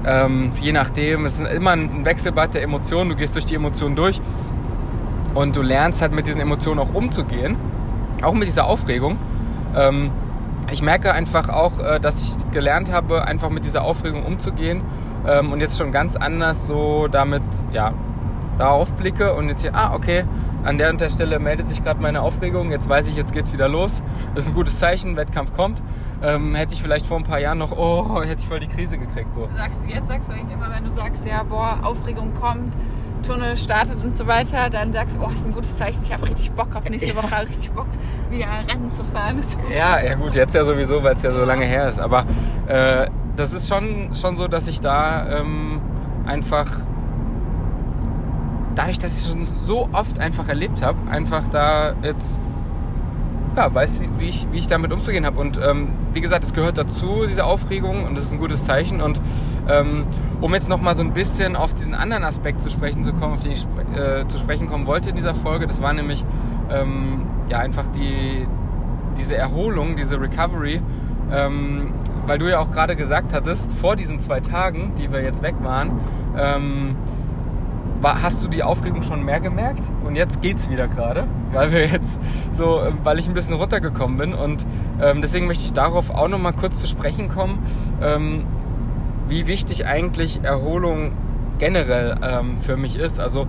Ähm, 0.05 0.51
je 0.59 0.71
nachdem, 0.71 1.25
es 1.25 1.39
ist 1.39 1.47
immer 1.47 1.71
ein 1.71 2.03
Wechselbad 2.03 2.55
der 2.55 2.63
Emotionen, 2.63 3.11
du 3.11 3.15
gehst 3.15 3.35
durch 3.35 3.45
die 3.45 3.55
Emotionen 3.55 3.95
durch 3.95 4.19
und 5.33 5.55
du 5.55 5.61
lernst 5.61 6.01
halt 6.01 6.13
mit 6.13 6.27
diesen 6.27 6.41
Emotionen 6.41 6.79
auch 6.79 6.93
umzugehen, 6.93 7.55
auch 8.21 8.33
mit 8.33 8.47
dieser 8.47 8.65
Aufregung. 8.65 9.17
Ähm, 9.75 10.11
ich 10.71 10.81
merke 10.81 11.13
einfach 11.13 11.49
auch, 11.49 11.79
äh, 11.79 11.99
dass 11.99 12.21
ich 12.21 12.51
gelernt 12.51 12.91
habe, 12.91 13.25
einfach 13.25 13.49
mit 13.49 13.65
dieser 13.65 13.83
Aufregung 13.83 14.25
umzugehen 14.25 14.81
ähm, 15.27 15.51
und 15.51 15.59
jetzt 15.59 15.77
schon 15.77 15.91
ganz 15.91 16.15
anders 16.15 16.67
so 16.67 17.07
damit, 17.07 17.43
ja, 17.71 17.93
darauf 18.57 18.95
blicke 18.95 19.33
und 19.33 19.49
jetzt 19.49 19.61
hier, 19.61 19.75
ah, 19.75 19.93
okay, 19.93 20.25
an 20.63 20.77
der 20.77 20.89
und 20.89 21.01
der 21.01 21.09
Stelle 21.09 21.39
meldet 21.39 21.67
sich 21.67 21.83
gerade 21.83 22.01
meine 22.01 22.21
Aufregung, 22.21 22.71
jetzt 22.71 22.87
weiß 22.87 23.07
ich, 23.07 23.15
jetzt 23.15 23.33
geht's 23.33 23.51
wieder 23.51 23.67
los. 23.67 24.01
Das 24.33 24.45
ist 24.45 24.51
ein 24.51 24.55
gutes 24.55 24.79
Zeichen, 24.79 25.17
Wettkampf 25.17 25.53
kommt. 25.53 25.83
Ähm, 26.21 26.55
hätte 26.55 26.73
ich 26.73 26.81
vielleicht 26.81 27.05
vor 27.05 27.17
ein 27.17 27.23
paar 27.23 27.39
Jahren 27.39 27.57
noch, 27.57 27.73
oh, 27.73 28.21
hätte 28.21 28.41
ich 28.41 28.47
voll 28.47 28.61
die 28.61 28.67
Krise 28.67 28.97
gekriegt. 28.97 29.33
So. 29.33 29.49
Sagst 29.57 29.81
du, 29.81 29.85
jetzt 29.85 30.07
sagst 30.07 30.29
du 30.29 30.33
eigentlich 30.33 30.53
immer, 30.53 30.73
wenn 30.73 30.85
du 30.85 30.91
sagst, 30.91 31.25
ja, 31.25 31.43
boah, 31.43 31.79
Aufregung 31.83 32.33
kommt, 32.33 32.73
Tunnel 33.23 33.57
startet 33.57 34.03
und 34.03 34.17
so 34.17 34.27
weiter, 34.27 34.69
dann 34.69 34.93
sagst 34.93 35.15
du, 35.15 35.21
oh, 35.23 35.29
ist 35.29 35.45
ein 35.45 35.53
gutes 35.53 35.75
Zeichen, 35.75 36.01
ich 36.03 36.13
habe 36.13 36.27
richtig 36.27 36.51
Bock 36.51 36.75
auf 36.75 36.87
nächste 36.89 37.15
Woche, 37.15 37.41
richtig 37.41 37.71
Bock, 37.71 37.87
wieder 38.29 38.47
Rennen 38.69 38.91
zu 38.91 39.03
fahren. 39.05 39.41
Ja, 39.71 39.99
ja 40.01 40.13
gut, 40.15 40.35
jetzt 40.35 40.53
ja 40.53 40.63
sowieso, 40.63 41.03
weil 41.03 41.15
es 41.15 41.23
ja 41.23 41.33
so 41.33 41.43
lange 41.43 41.65
her 41.65 41.87
ist. 41.87 41.99
Aber 41.99 42.25
äh, 42.67 43.07
das 43.35 43.53
ist 43.53 43.67
schon, 43.67 44.15
schon 44.15 44.35
so, 44.35 44.47
dass 44.47 44.67
ich 44.67 44.81
da 44.81 45.39
ähm, 45.39 45.81
einfach 46.25 46.67
dadurch, 48.75 48.99
dass 48.99 49.19
ich 49.19 49.25
es 49.25 49.31
schon 49.31 49.45
so 49.59 49.89
oft 49.91 50.19
einfach 50.19 50.47
erlebt 50.47 50.81
habe, 50.81 50.97
einfach 51.09 51.47
da 51.47 51.93
jetzt 52.01 52.39
ja, 53.55 53.73
weiß, 53.73 54.01
wie, 54.01 54.09
wie, 54.19 54.29
ich, 54.29 54.47
wie 54.51 54.57
ich 54.57 54.67
damit 54.67 54.91
umzugehen 54.91 55.25
habe. 55.25 55.39
Und 55.39 55.59
ähm, 55.63 55.89
wie 56.13 56.21
gesagt, 56.21 56.43
es 56.43 56.53
gehört 56.53 56.77
dazu, 56.77 57.25
diese 57.27 57.45
Aufregung, 57.45 58.03
und 58.05 58.17
das 58.17 58.25
ist 58.25 58.33
ein 58.33 58.39
gutes 58.39 58.65
Zeichen. 58.65 59.01
Und 59.01 59.21
ähm, 59.67 60.05
um 60.41 60.53
jetzt 60.53 60.69
nochmal 60.69 60.95
so 60.95 61.01
ein 61.01 61.13
bisschen 61.13 61.55
auf 61.55 61.73
diesen 61.73 61.93
anderen 61.93 62.23
Aspekt 62.23 62.61
zu 62.61 62.69
sprechen 62.69 63.03
zu 63.03 63.13
kommen, 63.13 63.33
auf 63.33 63.43
den 63.43 63.51
ich 63.51 63.65
äh, 63.95 64.27
zu 64.27 64.37
sprechen 64.37 64.67
kommen 64.67 64.85
wollte 64.85 65.09
in 65.09 65.15
dieser 65.15 65.35
Folge, 65.35 65.67
das 65.67 65.81
war 65.81 65.93
nämlich 65.93 66.25
ähm, 66.69 67.27
ja 67.47 67.59
einfach 67.59 67.87
die, 67.87 68.47
diese 69.17 69.35
Erholung, 69.35 69.95
diese 69.95 70.19
Recovery. 70.19 70.81
Ähm, 71.31 71.93
weil 72.25 72.37
du 72.37 72.49
ja 72.49 72.59
auch 72.59 72.71
gerade 72.71 72.95
gesagt 72.95 73.33
hattest, 73.33 73.73
vor 73.73 73.95
diesen 73.95 74.19
zwei 74.19 74.39
Tagen, 74.39 74.93
die 74.97 75.11
wir 75.11 75.21
jetzt 75.21 75.41
weg 75.41 75.55
waren, 75.61 75.99
ähm, 76.37 76.95
hast 78.01 78.43
du 78.43 78.47
die 78.47 78.63
Aufregung 78.63 79.03
schon 79.03 79.23
mehr 79.23 79.39
gemerkt? 79.39 79.81
Und 80.05 80.15
jetzt 80.15 80.41
geht's 80.41 80.69
wieder 80.69 80.87
gerade, 80.87 81.27
weil 81.51 81.71
wir 81.71 81.87
jetzt 81.87 82.19
so, 82.51 82.81
weil 83.03 83.19
ich 83.19 83.27
ein 83.27 83.33
bisschen 83.33 83.53
runtergekommen 83.53 84.17
bin 84.17 84.33
und 84.33 84.65
ähm, 85.01 85.21
deswegen 85.21 85.47
möchte 85.47 85.63
ich 85.63 85.73
darauf 85.73 86.09
auch 86.09 86.27
noch 86.27 86.39
mal 86.39 86.53
kurz 86.53 86.79
zu 86.79 86.87
sprechen 86.87 87.29
kommen, 87.29 87.59
ähm, 88.01 88.45
wie 89.27 89.47
wichtig 89.47 89.85
eigentlich 89.85 90.43
Erholung 90.43 91.13
generell 91.59 92.17
ähm, 92.21 92.57
für 92.57 92.77
mich 92.77 92.97
ist. 92.97 93.19
Also 93.19 93.47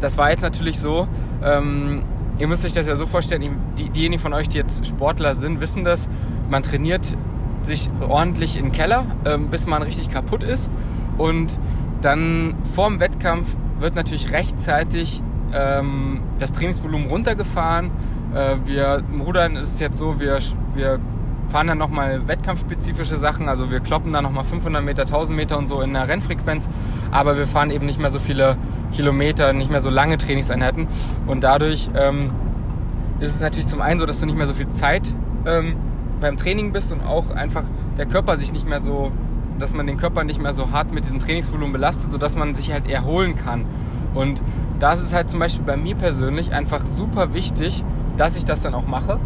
das 0.00 0.18
war 0.18 0.30
jetzt 0.30 0.42
natürlich 0.42 0.78
so. 0.78 1.08
Ähm, 1.42 2.02
ihr 2.38 2.46
müsst 2.46 2.64
euch 2.64 2.72
das 2.72 2.86
ja 2.86 2.96
so 2.96 3.06
vorstellen. 3.06 3.56
Die, 3.78 3.88
diejenigen 3.88 4.20
von 4.20 4.32
euch, 4.32 4.48
die 4.48 4.58
jetzt 4.58 4.86
Sportler 4.86 5.34
sind, 5.34 5.60
wissen 5.60 5.84
das. 5.84 6.08
Man 6.50 6.62
trainiert 6.62 7.16
sich 7.58 7.90
ordentlich 8.08 8.56
in 8.56 8.66
den 8.66 8.72
Keller, 8.72 9.04
ähm, 9.24 9.48
bis 9.48 9.66
man 9.66 9.82
richtig 9.82 10.08
kaputt 10.08 10.42
ist 10.42 10.70
und 11.18 11.58
dann 12.00 12.54
vorm 12.74 13.00
Wettkampf 13.00 13.56
wird 13.82 13.94
natürlich 13.94 14.32
rechtzeitig 14.32 15.22
ähm, 15.52 16.20
das 16.38 16.52
Trainingsvolumen 16.52 17.08
runtergefahren. 17.08 17.90
Äh, 18.34 18.56
wir 18.64 19.02
Rudern 19.20 19.56
ist 19.56 19.74
es 19.74 19.80
jetzt 19.80 19.98
so, 19.98 20.20
wir, 20.20 20.38
wir 20.74 21.00
fahren 21.48 21.66
dann 21.66 21.78
nochmal 21.78 22.26
wettkampfspezifische 22.26 23.18
Sachen, 23.18 23.48
also 23.48 23.70
wir 23.70 23.80
kloppen 23.80 24.12
dann 24.12 24.24
nochmal 24.24 24.44
500 24.44 24.82
Meter, 24.82 25.02
1000 25.02 25.36
Meter 25.36 25.58
und 25.58 25.68
so 25.68 25.82
in 25.82 25.92
der 25.92 26.08
Rennfrequenz, 26.08 26.70
aber 27.10 27.36
wir 27.36 27.46
fahren 27.46 27.70
eben 27.70 27.84
nicht 27.84 27.98
mehr 27.98 28.10
so 28.10 28.18
viele 28.20 28.56
Kilometer, 28.92 29.52
nicht 29.52 29.70
mehr 29.70 29.80
so 29.80 29.90
lange 29.90 30.16
Trainingseinheiten. 30.16 30.86
Und 31.26 31.44
dadurch 31.44 31.90
ähm, 31.94 32.30
ist 33.20 33.34
es 33.34 33.40
natürlich 33.40 33.66
zum 33.66 33.82
einen 33.82 34.00
so, 34.00 34.06
dass 34.06 34.20
du 34.20 34.26
nicht 34.26 34.36
mehr 34.36 34.46
so 34.46 34.54
viel 34.54 34.68
Zeit 34.68 35.14
ähm, 35.46 35.76
beim 36.20 36.36
Training 36.36 36.72
bist 36.72 36.92
und 36.92 37.02
auch 37.02 37.30
einfach 37.30 37.64
der 37.98 38.06
Körper 38.06 38.36
sich 38.36 38.52
nicht 38.52 38.66
mehr 38.66 38.80
so 38.80 39.12
dass 39.62 39.72
man 39.72 39.86
den 39.86 39.96
Körper 39.96 40.24
nicht 40.24 40.42
mehr 40.42 40.52
so 40.52 40.72
hart 40.72 40.92
mit 40.92 41.04
diesem 41.04 41.20
Trainingsvolumen 41.20 41.72
belastet, 41.72 42.10
sodass 42.12 42.36
man 42.36 42.54
sich 42.54 42.72
halt 42.72 42.88
erholen 42.88 43.36
kann. 43.36 43.64
Und 44.14 44.42
da 44.78 44.92
ist 44.92 45.14
halt 45.14 45.30
zum 45.30 45.40
Beispiel 45.40 45.64
bei 45.64 45.76
mir 45.76 45.94
persönlich 45.94 46.52
einfach 46.52 46.84
super 46.84 47.32
wichtig, 47.32 47.84
dass 48.16 48.36
ich 48.36 48.44
das 48.44 48.62
dann 48.62 48.74
auch 48.74 48.86
mache. 48.86 49.18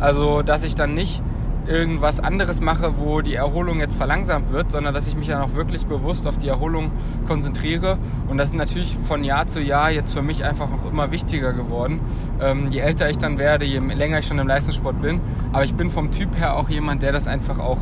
Also, 0.00 0.42
dass 0.42 0.64
ich 0.64 0.74
dann 0.74 0.94
nicht 0.94 1.22
irgendwas 1.66 2.18
anderes 2.18 2.60
mache, 2.60 2.94
wo 2.98 3.20
die 3.20 3.34
Erholung 3.34 3.78
jetzt 3.78 3.94
verlangsamt 3.94 4.50
wird, 4.50 4.72
sondern 4.72 4.94
dass 4.94 5.06
ich 5.06 5.14
mich 5.14 5.28
dann 5.28 5.40
auch 5.42 5.54
wirklich 5.54 5.86
bewusst 5.86 6.26
auf 6.26 6.36
die 6.36 6.48
Erholung 6.48 6.90
konzentriere. 7.28 7.98
Und 8.28 8.38
das 8.38 8.48
ist 8.48 8.56
natürlich 8.56 8.96
von 9.04 9.22
Jahr 9.22 9.46
zu 9.46 9.60
Jahr 9.60 9.90
jetzt 9.90 10.12
für 10.12 10.22
mich 10.22 10.42
einfach 10.42 10.68
auch 10.72 10.90
immer 10.90 11.12
wichtiger 11.12 11.52
geworden. 11.52 12.00
Ähm, 12.40 12.68
je 12.70 12.80
älter 12.80 13.08
ich 13.10 13.18
dann 13.18 13.38
werde, 13.38 13.64
je 13.64 13.78
länger 13.78 14.18
ich 14.18 14.26
schon 14.26 14.38
im 14.38 14.48
Leistungssport 14.48 15.00
bin. 15.00 15.20
Aber 15.52 15.64
ich 15.64 15.74
bin 15.74 15.90
vom 15.90 16.10
Typ 16.10 16.36
her 16.36 16.56
auch 16.56 16.68
jemand, 16.68 17.02
der 17.02 17.12
das 17.12 17.28
einfach 17.28 17.58
auch 17.58 17.78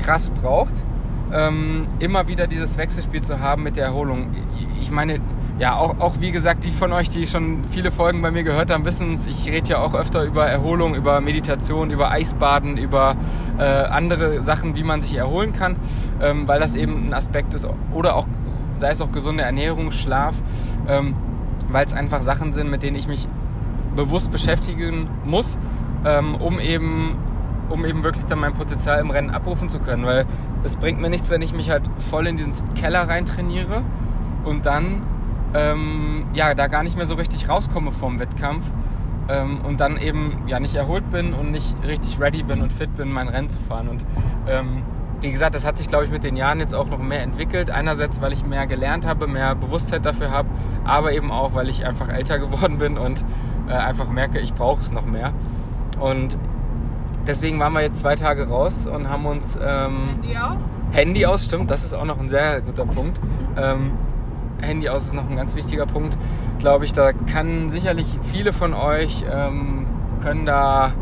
krass 0.00 0.30
braucht 0.30 0.72
ähm, 1.34 1.88
immer 1.98 2.28
wieder 2.28 2.46
dieses 2.46 2.78
Wechselspiel 2.78 3.20
zu 3.20 3.40
haben 3.40 3.62
mit 3.64 3.76
der 3.76 3.86
Erholung. 3.86 4.28
Ich 4.80 4.90
meine, 4.90 5.20
ja, 5.58 5.76
auch, 5.76 5.98
auch 6.00 6.20
wie 6.20 6.30
gesagt, 6.30 6.64
die 6.64 6.70
von 6.70 6.92
euch, 6.92 7.08
die 7.08 7.26
schon 7.26 7.64
viele 7.70 7.90
Folgen 7.90 8.22
bei 8.22 8.30
mir 8.30 8.44
gehört 8.44 8.70
haben, 8.70 8.84
wissen 8.84 9.12
es, 9.12 9.26
ich 9.26 9.46
rede 9.46 9.70
ja 9.70 9.78
auch 9.78 9.94
öfter 9.94 10.24
über 10.24 10.46
Erholung, 10.46 10.94
über 10.94 11.20
Meditation, 11.20 11.90
über 11.90 12.10
Eisbaden, 12.10 12.76
über 12.76 13.16
äh, 13.58 13.62
andere 13.62 14.42
Sachen, 14.42 14.76
wie 14.76 14.84
man 14.84 15.00
sich 15.00 15.16
erholen 15.16 15.52
kann, 15.52 15.76
ähm, 16.20 16.46
weil 16.48 16.60
das 16.60 16.74
eben 16.74 17.08
ein 17.08 17.14
Aspekt 17.14 17.52
ist. 17.54 17.68
Oder 17.92 18.16
auch, 18.16 18.26
sei 18.78 18.90
es 18.90 19.00
auch 19.00 19.12
gesunde 19.12 19.42
Ernährung, 19.42 19.90
Schlaf, 19.90 20.34
ähm, 20.88 21.14
weil 21.68 21.84
es 21.84 21.92
einfach 21.92 22.22
Sachen 22.22 22.52
sind, 22.52 22.70
mit 22.70 22.82
denen 22.82 22.96
ich 22.96 23.08
mich 23.08 23.28
bewusst 23.96 24.32
beschäftigen 24.32 25.08
muss, 25.24 25.58
ähm, 26.04 26.34
um 26.34 26.58
eben 26.58 27.16
um 27.70 27.84
eben 27.84 28.04
wirklich 28.04 28.24
dann 28.26 28.38
mein 28.38 28.54
Potenzial 28.54 29.00
im 29.00 29.10
Rennen 29.10 29.30
abrufen 29.30 29.68
zu 29.68 29.78
können. 29.78 30.04
Weil 30.04 30.26
es 30.62 30.76
bringt 30.76 31.00
mir 31.00 31.10
nichts, 31.10 31.30
wenn 31.30 31.42
ich 31.42 31.52
mich 31.52 31.70
halt 31.70 31.82
voll 31.98 32.26
in 32.26 32.36
diesen 32.36 32.52
Keller 32.74 33.08
rein 33.08 33.26
trainiere 33.26 33.82
und 34.44 34.66
dann 34.66 35.02
ähm, 35.54 36.26
ja 36.34 36.54
da 36.54 36.66
gar 36.66 36.82
nicht 36.82 36.96
mehr 36.96 37.06
so 37.06 37.14
richtig 37.14 37.48
rauskomme 37.48 37.92
vom 37.92 38.18
Wettkampf 38.18 38.64
ähm, 39.28 39.60
und 39.64 39.80
dann 39.80 39.96
eben 39.96 40.42
ja 40.46 40.60
nicht 40.60 40.74
erholt 40.74 41.10
bin 41.10 41.32
und 41.32 41.50
nicht 41.50 41.74
richtig 41.86 42.20
ready 42.20 42.42
bin 42.42 42.60
und 42.60 42.72
fit 42.72 42.94
bin, 42.96 43.10
mein 43.10 43.28
Rennen 43.28 43.48
zu 43.48 43.58
fahren. 43.58 43.88
Und 43.88 44.04
ähm, 44.46 44.82
wie 45.20 45.30
gesagt, 45.30 45.54
das 45.54 45.64
hat 45.64 45.78
sich, 45.78 45.88
glaube 45.88 46.04
ich, 46.04 46.10
mit 46.10 46.24
den 46.24 46.36
Jahren 46.36 46.60
jetzt 46.60 46.74
auch 46.74 46.88
noch 46.88 46.98
mehr 46.98 47.22
entwickelt. 47.22 47.70
Einerseits, 47.70 48.20
weil 48.20 48.32
ich 48.32 48.44
mehr 48.44 48.66
gelernt 48.66 49.06
habe, 49.06 49.26
mehr 49.26 49.54
Bewusstheit 49.54 50.04
dafür 50.04 50.30
habe, 50.30 50.48
aber 50.84 51.12
eben 51.12 51.30
auch, 51.30 51.54
weil 51.54 51.68
ich 51.68 51.86
einfach 51.86 52.08
älter 52.08 52.38
geworden 52.38 52.78
bin 52.78 52.98
und 52.98 53.24
äh, 53.68 53.72
einfach 53.72 54.08
merke, 54.08 54.40
ich 54.40 54.52
brauche 54.52 54.80
es 54.80 54.92
noch 54.92 55.06
mehr. 55.06 55.32
Und 55.98 56.36
deswegen 57.26 57.58
waren 57.60 57.72
wir 57.72 57.82
jetzt 57.82 58.00
zwei 58.00 58.14
Tage 58.14 58.48
raus 58.48 58.86
und 58.86 59.08
haben 59.08 59.26
uns. 59.26 59.58
Ähm, 59.62 60.08
Handy 60.20 60.36
aus? 60.36 60.62
Handy 60.92 61.26
aus, 61.26 61.44
stimmt, 61.44 61.70
das 61.70 61.84
ist 61.84 61.92
auch 61.92 62.04
noch 62.04 62.20
ein 62.20 62.28
sehr 62.28 62.60
guter 62.62 62.86
Punkt. 62.86 63.20
Ähm, 63.56 63.92
Handy 64.60 64.88
aus 64.88 65.06
ist 65.06 65.14
noch 65.14 65.28
ein 65.28 65.36
ganz 65.36 65.54
wichtiger 65.54 65.86
Punkt, 65.86 66.16
glaube 66.58 66.84
ich. 66.84 66.92
Da 66.92 67.12
kann 67.12 67.70
sicherlich 67.70 68.18
viele 68.22 68.52
von 68.52 68.74
euch 68.74 69.24
ähm, 69.30 69.86
können 70.22 70.46
da 70.46 70.92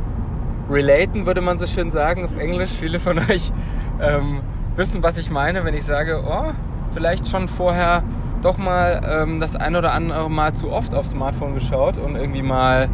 relaten, 0.71 1.27
würde 1.27 1.41
man 1.41 1.59
so 1.59 1.67
schön 1.67 1.91
sagen 1.91 2.25
auf 2.25 2.37
Englisch. 2.39 2.71
Viele 2.71 2.99
von 2.99 3.19
euch 3.19 3.53
ähm, 4.01 4.41
wissen, 4.77 5.03
was 5.03 5.19
ich 5.19 5.31
meine, 5.31 5.65
wenn 5.65 5.75
ich 5.75 5.85
sage, 5.85 6.23
oh, 6.27 6.53
vielleicht 6.93 7.29
schon 7.29 7.49
vorher 7.49 8.03
doch 8.43 8.59
mal 8.59 9.01
ähm, 9.07 9.41
das 9.41 9.55
ein 9.55 9.77
oder 9.77 9.93
andere 9.93 10.29
Mal 10.29 10.53
zu 10.55 10.73
oft 10.73 10.95
aufs 10.95 11.11
Smartphone 11.11 11.55
geschaut 11.55 11.99
und 11.99 12.17
irgendwie 12.17 12.43
mal 12.43 12.89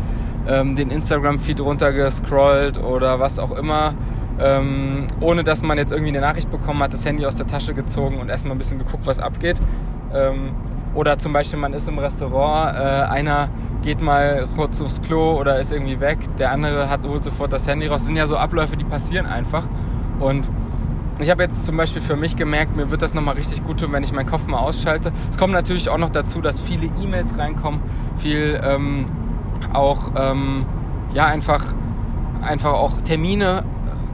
ähm, 0.46 0.76
den 0.76 0.90
Instagram-Feed 0.90 1.60
runtergescrollt 1.60 2.78
oder 2.78 3.18
was 3.20 3.38
auch 3.38 3.52
immer. 3.52 3.94
ähm, 4.40 5.04
ohne 5.20 5.44
dass 5.44 5.62
man 5.62 5.78
jetzt 5.78 5.90
irgendwie 5.90 6.10
eine 6.10 6.20
Nachricht 6.20 6.50
bekommen 6.50 6.82
hat, 6.82 6.92
das 6.92 7.04
Handy 7.04 7.26
aus 7.26 7.36
der 7.36 7.46
Tasche 7.46 7.74
gezogen 7.74 8.18
und 8.18 8.28
erstmal 8.28 8.54
ein 8.54 8.58
bisschen 8.58 8.78
geguckt, 8.78 9.06
was 9.06 9.18
abgeht. 9.18 9.60
Ähm, 10.14 10.52
oder 10.94 11.18
zum 11.18 11.32
Beispiel, 11.32 11.58
man 11.58 11.72
ist 11.74 11.88
im 11.88 11.98
Restaurant, 11.98 12.76
äh, 12.76 12.80
einer 12.80 13.48
geht 13.82 14.00
mal 14.00 14.48
kurz 14.56 14.80
aufs 14.80 15.00
Klo 15.00 15.38
oder 15.38 15.58
ist 15.58 15.70
irgendwie 15.72 16.00
weg, 16.00 16.18
der 16.38 16.50
andere 16.50 16.88
hat, 16.88 17.00
sofort 17.22 17.52
das 17.52 17.66
Handy 17.68 17.86
raus. 17.86 18.00
Das 18.02 18.06
sind 18.06 18.16
ja 18.16 18.26
so 18.26 18.36
Abläufe, 18.36 18.76
die 18.76 18.84
passieren 18.84 19.26
einfach. 19.26 19.66
Und 20.18 20.48
ich 21.20 21.30
habe 21.30 21.42
jetzt 21.42 21.64
zum 21.64 21.76
Beispiel 21.76 22.02
für 22.02 22.16
mich 22.16 22.36
gemerkt, 22.36 22.76
mir 22.76 22.90
wird 22.90 23.02
das 23.02 23.14
nochmal 23.14 23.34
richtig 23.34 23.64
gut 23.64 23.80
tun, 23.80 23.92
wenn 23.92 24.02
ich 24.04 24.12
meinen 24.12 24.26
Kopf 24.28 24.46
mal 24.46 24.58
ausschalte. 24.58 25.12
Es 25.30 25.36
kommt 25.36 25.52
natürlich 25.52 25.88
auch 25.88 25.98
noch 25.98 26.10
dazu, 26.10 26.40
dass 26.40 26.60
viele 26.60 26.86
E-Mails 27.02 27.36
reinkommen, 27.36 27.80
viel 28.18 28.60
ähm, 28.62 29.06
auch, 29.72 30.10
ähm, 30.16 30.66
ja, 31.12 31.26
einfach, 31.26 31.64
einfach 32.40 32.72
auch 32.72 33.00
Termine 33.00 33.64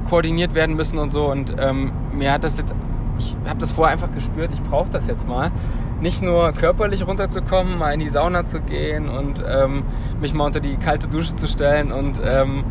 koordiniert 0.09 0.55
werden 0.55 0.77
müssen 0.77 0.99
und 0.99 1.13
so. 1.13 1.31
Und 1.31 1.55
ähm, 1.59 1.93
mir 2.13 2.33
hat 2.33 2.45
das 2.45 2.59
jetzt, 2.59 2.75
ich 3.19 3.37
habe 3.47 3.59
das 3.59 3.73
vorher 3.73 3.93
einfach 3.93 4.13
gespürt, 4.13 4.51
ich 4.53 4.63
brauche 4.63 4.91
das 4.91 5.07
jetzt 5.07 5.27
mal. 5.27 5.51
Nicht 6.01 6.23
nur 6.23 6.53
körperlich 6.53 7.07
runterzukommen, 7.07 7.79
mal 7.79 7.93
in 7.93 8.01
die 8.01 8.09
Sauna 8.09 8.45
zu 8.45 8.61
gehen 8.61 9.09
und 9.09 9.43
ähm, 9.47 9.85
mich 10.21 10.35
mal 10.35 10.45
unter 10.45 10.61
die 10.61 10.77
kalte 10.77 11.09
Dusche 11.09 11.37
zu 11.37 11.49
stellen 11.49 11.93
und 11.93 12.21
ähm, 12.23 12.65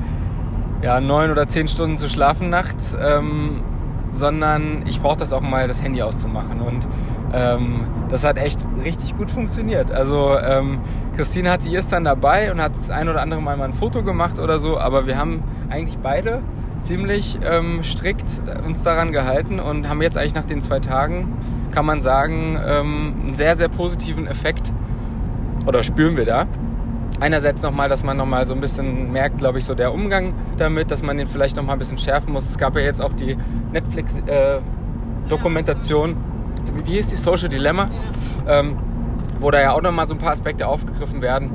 ja, 0.82 1.00
neun 1.00 1.32
oder 1.32 1.48
zehn 1.48 1.68
Stunden 1.68 1.98
zu 1.98 2.10
schlafen 2.10 2.50
nachts, 2.50 2.96
ähm, 3.00 3.64
sondern 4.12 4.84
ich 4.86 5.02
brauche 5.02 5.18
das 5.18 5.34
auch 5.34 5.42
mal, 5.42 5.68
das 5.68 5.82
Handy 5.82 6.02
auszumachen. 6.02 6.62
Und 6.62 6.88
ähm, 7.34 7.88
das 8.10 8.24
hat 8.24 8.38
echt 8.38 8.66
richtig 8.84 9.18
gut 9.18 9.32
funktioniert. 9.32 9.92
Also 9.92 10.38
ähm, 10.38 10.80
Christine 11.16 11.52
hatte 11.52 11.68
ihr 11.68 11.82
dann 11.90 12.04
dabei 12.04 12.52
und 12.52 12.62
hat 12.62 12.76
das 12.76 12.90
ein 12.90 13.10
oder 13.10 13.22
andere 13.22 13.42
Mal 13.42 13.58
mal 13.58 13.66
ein 13.66 13.74
Foto 13.74 14.04
gemacht 14.04 14.40
oder 14.40 14.60
so, 14.60 14.80
aber 14.80 15.08
wir 15.08 15.18
haben 15.18 15.44
eigentlich 15.70 15.98
beide 15.98 16.42
ziemlich 16.82 17.40
ähm, 17.44 17.84
strikt 17.84 18.26
uns 18.66 18.84
daran 18.84 19.12
gehalten 19.12 19.60
und 19.60 19.90
haben 19.90 20.02
jetzt 20.02 20.18
eigentlich 20.18 20.36
nach 20.36 20.46
den 20.46 20.62
zwei 20.62 20.80
Tagen, 20.80 21.38
kann 21.72 21.86
man 21.86 22.02
sagen, 22.02 22.60
ähm, 22.64 23.14
einen 23.24 23.34
sehr, 23.34 23.56
sehr 23.56 23.70
positiven 23.70 24.28
Effekt 24.28 24.72
oder 25.66 25.82
spüren 25.82 26.18
wir 26.18 26.26
da. 26.26 26.46
Einerseits 27.20 27.64
nochmal, 27.64 27.90
dass 27.90 28.04
man 28.04 28.18
nochmal 28.18 28.48
so 28.48 28.54
ein 28.54 28.60
bisschen 28.60 29.12
merkt, 29.12 29.38
glaube 29.38 29.60
ich, 29.60 29.66
so 29.66 29.76
der 29.76 29.94
Umgang 29.94 30.34
damit, 30.58 30.90
dass 30.92 31.04
man 31.04 31.18
den 31.18 31.28
vielleicht 31.28 31.56
nochmal 31.56 31.78
ein 31.78 31.80
bisschen 31.80 31.98
schärfen 31.98 32.34
muss. 32.34 32.50
Es 32.50 32.58
gab 32.58 32.76
ja 32.76 32.82
jetzt 32.82 33.02
auch 33.02 33.14
die 33.14 33.38
Netflix-Dokumentation, 33.72 36.12
äh, 36.12 36.16
wie 36.86 36.94
hieß 36.94 37.10
die, 37.10 37.18
Social 37.18 37.50
Dilemma, 37.50 37.90
ähm, 38.48 38.78
wo 39.40 39.52
da 39.52 39.62
ja 39.62 39.72
auch 39.74 39.82
nochmal 39.82 40.08
so 40.08 40.14
ein 40.14 40.20
paar 40.20 40.32
Aspekte 40.32 40.68
aufgegriffen 40.68 41.22
werden. 41.22 41.52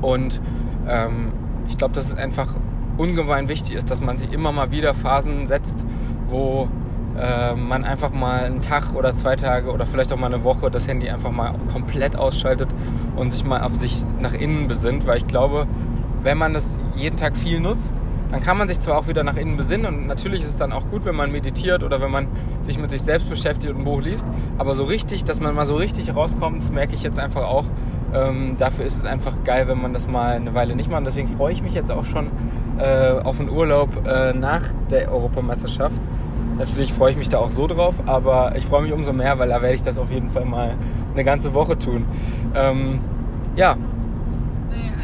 Und 0.00 0.40
ähm, 0.88 1.32
ich 1.68 1.78
glaube, 1.78 1.94
das 1.94 2.06
ist 2.06 2.18
einfach 2.18 2.54
ungemein 2.96 3.48
wichtig 3.48 3.74
ist, 3.74 3.90
dass 3.90 4.00
man 4.00 4.16
sich 4.16 4.32
immer 4.32 4.52
mal 4.52 4.70
wieder 4.70 4.92
Phasen 4.92 5.46
setzt, 5.46 5.84
wo 6.28 6.68
äh, 7.18 7.54
man 7.54 7.84
einfach 7.84 8.10
mal 8.12 8.44
einen 8.44 8.60
Tag 8.60 8.94
oder 8.94 9.12
zwei 9.12 9.36
Tage 9.36 9.70
oder 9.70 9.86
vielleicht 9.86 10.12
auch 10.12 10.18
mal 10.18 10.26
eine 10.32 10.44
Woche 10.44 10.70
das 10.70 10.88
Handy 10.88 11.08
einfach 11.08 11.30
mal 11.30 11.54
komplett 11.72 12.16
ausschaltet 12.16 12.68
und 13.16 13.32
sich 13.32 13.44
mal 13.44 13.62
auf 13.62 13.74
sich 13.74 14.04
nach 14.20 14.34
innen 14.34 14.68
besinnt, 14.68 15.06
weil 15.06 15.18
ich 15.18 15.26
glaube, 15.26 15.66
wenn 16.22 16.38
man 16.38 16.54
das 16.54 16.78
jeden 16.94 17.16
Tag 17.16 17.36
viel 17.36 17.60
nutzt, 17.60 17.94
dann 18.30 18.40
kann 18.40 18.58
man 18.58 18.68
sich 18.68 18.78
zwar 18.80 18.98
auch 18.98 19.08
wieder 19.08 19.24
nach 19.24 19.36
innen 19.36 19.56
besinnen 19.56 19.86
und 19.86 20.06
natürlich 20.06 20.40
ist 20.40 20.50
es 20.50 20.56
dann 20.56 20.72
auch 20.72 20.90
gut, 20.90 21.04
wenn 21.04 21.14
man 21.14 21.32
meditiert 21.32 21.82
oder 21.82 22.00
wenn 22.00 22.10
man 22.10 22.26
sich 22.62 22.78
mit 22.78 22.90
sich 22.90 23.02
selbst 23.02 23.28
beschäftigt 23.30 23.72
und 23.72 23.80
ein 23.80 23.84
Buch 23.84 24.00
liest, 24.00 24.26
aber 24.58 24.74
so 24.74 24.84
richtig, 24.84 25.24
dass 25.24 25.40
man 25.40 25.54
mal 25.54 25.64
so 25.64 25.76
richtig 25.76 26.14
rauskommt, 26.14 26.62
das 26.62 26.70
merke 26.70 26.94
ich 26.94 27.02
jetzt 27.02 27.18
einfach 27.18 27.44
auch. 27.44 27.64
Ähm, 28.12 28.56
dafür 28.58 28.84
ist 28.84 28.96
es 28.96 29.04
einfach 29.04 29.36
geil, 29.44 29.68
wenn 29.68 29.80
man 29.80 29.92
das 29.92 30.08
mal 30.08 30.36
eine 30.36 30.54
Weile 30.54 30.74
nicht 30.74 30.90
macht. 30.90 31.00
Und 31.00 31.04
deswegen 31.04 31.28
freue 31.28 31.52
ich 31.52 31.62
mich 31.62 31.74
jetzt 31.74 31.90
auch 31.90 32.04
schon 32.04 32.30
äh, 32.78 33.10
auf 33.10 33.38
einen 33.38 33.50
Urlaub 33.50 34.06
äh, 34.06 34.32
nach 34.32 34.62
der 34.90 35.12
Europameisterschaft. 35.12 36.00
Natürlich 36.58 36.92
freue 36.92 37.10
ich 37.10 37.16
mich 37.16 37.28
da 37.28 37.38
auch 37.38 37.50
so 37.50 37.66
drauf, 37.66 38.02
aber 38.06 38.56
ich 38.56 38.64
freue 38.64 38.82
mich 38.82 38.92
umso 38.92 39.12
mehr, 39.12 39.38
weil 39.38 39.48
da 39.48 39.62
werde 39.62 39.74
ich 39.74 39.82
das 39.82 39.96
auf 39.96 40.10
jeden 40.10 40.30
Fall 40.30 40.44
mal 40.44 40.74
eine 41.12 41.24
ganze 41.24 41.54
Woche 41.54 41.78
tun. 41.78 42.06
Ähm, 42.54 43.00
ja. 43.56 43.76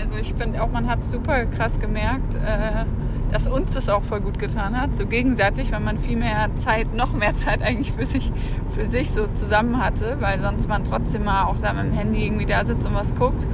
Also 0.00 0.16
ich 0.18 0.34
finde 0.34 0.62
auch, 0.62 0.70
man 0.70 0.88
hat 0.88 1.04
super 1.04 1.46
krass 1.46 1.78
gemerkt, 1.78 2.34
äh, 2.34 2.84
dass 3.32 3.48
uns 3.48 3.74
das 3.74 3.88
auch 3.88 4.02
voll 4.02 4.20
gut 4.20 4.38
getan 4.38 4.80
hat. 4.80 4.94
So 4.94 5.06
gegenseitig, 5.06 5.72
weil 5.72 5.80
man 5.80 5.98
viel 5.98 6.16
mehr 6.16 6.50
Zeit, 6.56 6.94
noch 6.94 7.12
mehr 7.12 7.36
Zeit 7.36 7.62
eigentlich 7.62 7.92
für 7.92 8.06
sich, 8.06 8.32
für 8.74 8.86
sich 8.86 9.10
so 9.10 9.26
zusammen 9.34 9.82
hatte, 9.82 10.18
weil 10.20 10.40
sonst 10.40 10.68
man 10.68 10.84
trotzdem 10.84 11.24
mal 11.24 11.44
auch 11.44 11.54
mit 11.54 11.64
dem 11.64 11.92
Handy 11.92 12.26
irgendwie 12.26 12.46
da 12.46 12.64
sitzt 12.64 12.86
und 12.86 12.94
was 12.94 13.14
guckt. 13.14 13.46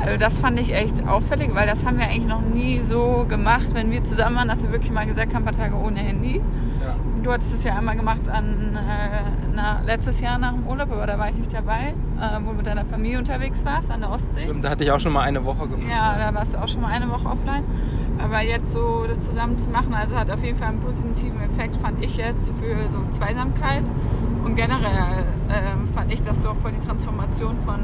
Also 0.00 0.16
das 0.16 0.38
fand 0.38 0.60
ich 0.60 0.72
echt 0.72 1.06
auffällig, 1.06 1.54
weil 1.54 1.66
das 1.66 1.84
haben 1.84 1.98
wir 1.98 2.06
eigentlich 2.06 2.26
noch 2.26 2.40
nie 2.40 2.80
so 2.80 3.26
gemacht, 3.28 3.68
wenn 3.74 3.90
wir 3.90 4.04
zusammen 4.04 4.36
waren, 4.36 4.48
dass 4.48 4.62
wir 4.62 4.70
wirklich 4.70 4.92
mal 4.92 5.06
gesagt 5.06 5.34
haben, 5.34 5.42
ein 5.42 5.52
paar 5.52 5.64
Tage 5.64 5.76
ohne 5.76 5.98
Handy. 5.98 6.36
Ja. 6.80 6.94
Du 7.22 7.32
hattest 7.32 7.52
es 7.52 7.64
ja 7.64 7.76
einmal 7.76 7.96
gemacht 7.96 8.28
an, 8.28 8.76
äh, 8.76 9.20
na, 9.54 9.80
letztes 9.84 10.20
Jahr 10.20 10.38
nach 10.38 10.52
dem 10.52 10.66
Urlaub, 10.66 10.92
aber 10.92 11.06
da 11.06 11.18
war 11.18 11.28
ich 11.28 11.36
nicht 11.36 11.52
dabei, 11.52 11.94
äh, 12.18 12.38
wo 12.44 12.50
du 12.50 12.56
mit 12.58 12.66
deiner 12.66 12.84
Familie 12.84 13.18
unterwegs 13.18 13.64
warst 13.64 13.90
an 13.90 14.00
der 14.00 14.10
Ostsee. 14.10 14.42
Stimmt, 14.42 14.64
da 14.64 14.70
hatte 14.70 14.84
ich 14.84 14.90
auch 14.90 15.00
schon 15.00 15.12
mal 15.12 15.22
eine 15.22 15.44
Woche 15.44 15.68
gemacht. 15.68 15.90
Ja, 15.90 16.16
da 16.16 16.34
warst 16.34 16.54
du 16.54 16.58
auch 16.58 16.68
schon 16.68 16.80
mal 16.80 16.88
eine 16.88 17.08
Woche 17.10 17.26
offline. 17.28 17.64
Aber 18.22 18.40
jetzt 18.40 18.72
so 18.72 19.04
das 19.08 19.20
zusammen 19.20 19.58
zu 19.58 19.68
machen, 19.70 19.94
also 19.94 20.16
hat 20.16 20.30
auf 20.30 20.42
jeden 20.42 20.58
Fall 20.58 20.68
einen 20.68 20.80
positiven 20.80 21.40
Effekt, 21.42 21.76
fand 21.76 22.02
ich 22.02 22.16
jetzt 22.16 22.50
für 22.60 22.88
so 22.88 23.00
Zweisamkeit. 23.10 23.84
Und 24.44 24.54
generell 24.54 25.26
äh, 25.48 25.94
fand 25.94 26.12
ich 26.12 26.22
das 26.22 26.42
so 26.42 26.54
voll 26.62 26.72
die 26.72 26.84
Transformation 26.84 27.56
von, 27.64 27.80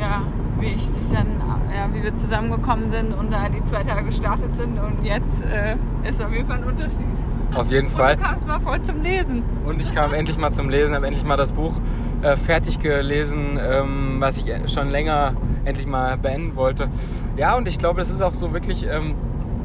ja, 0.00 0.22
wie 0.60 0.68
ich 0.68 0.90
dich 0.92 1.10
dann, 1.12 1.40
ja, 1.74 1.92
wie 1.92 2.02
wir 2.02 2.16
zusammengekommen 2.16 2.90
sind 2.90 3.12
und 3.12 3.32
da 3.32 3.48
die 3.48 3.62
zwei 3.64 3.82
Tage 3.82 4.04
gestartet 4.04 4.56
sind 4.56 4.78
und 4.78 5.04
jetzt 5.04 5.42
äh, 5.44 5.76
ist 6.08 6.22
auf 6.22 6.32
jeden 6.32 6.46
Fall 6.48 6.58
ein 6.58 6.64
Unterschied. 6.64 7.06
Auf 7.54 7.70
jeden 7.70 7.88
Fall. 7.88 8.12
Und 8.14 8.20
du 8.20 8.24
kamst 8.24 8.46
mal 8.46 8.60
voll 8.60 8.82
zum 8.82 9.02
Lesen. 9.02 9.42
Und 9.66 9.80
ich 9.80 9.94
kam 9.94 10.12
endlich 10.12 10.38
mal 10.38 10.52
zum 10.52 10.68
Lesen, 10.68 10.94
habe 10.94 11.06
endlich 11.06 11.24
mal 11.24 11.36
das 11.36 11.52
Buch 11.52 11.74
äh, 12.22 12.36
fertig 12.36 12.78
gelesen, 12.78 13.58
ähm, 13.60 14.16
was 14.18 14.36
ich 14.36 14.44
schon 14.72 14.90
länger 14.90 15.34
endlich 15.64 15.86
mal 15.86 16.16
beenden 16.16 16.56
wollte. 16.56 16.88
Ja, 17.36 17.56
und 17.56 17.68
ich 17.68 17.78
glaube, 17.78 18.00
das 18.00 18.10
ist 18.10 18.22
auch 18.22 18.34
so 18.34 18.52
wirklich, 18.52 18.86
ähm, 18.86 19.14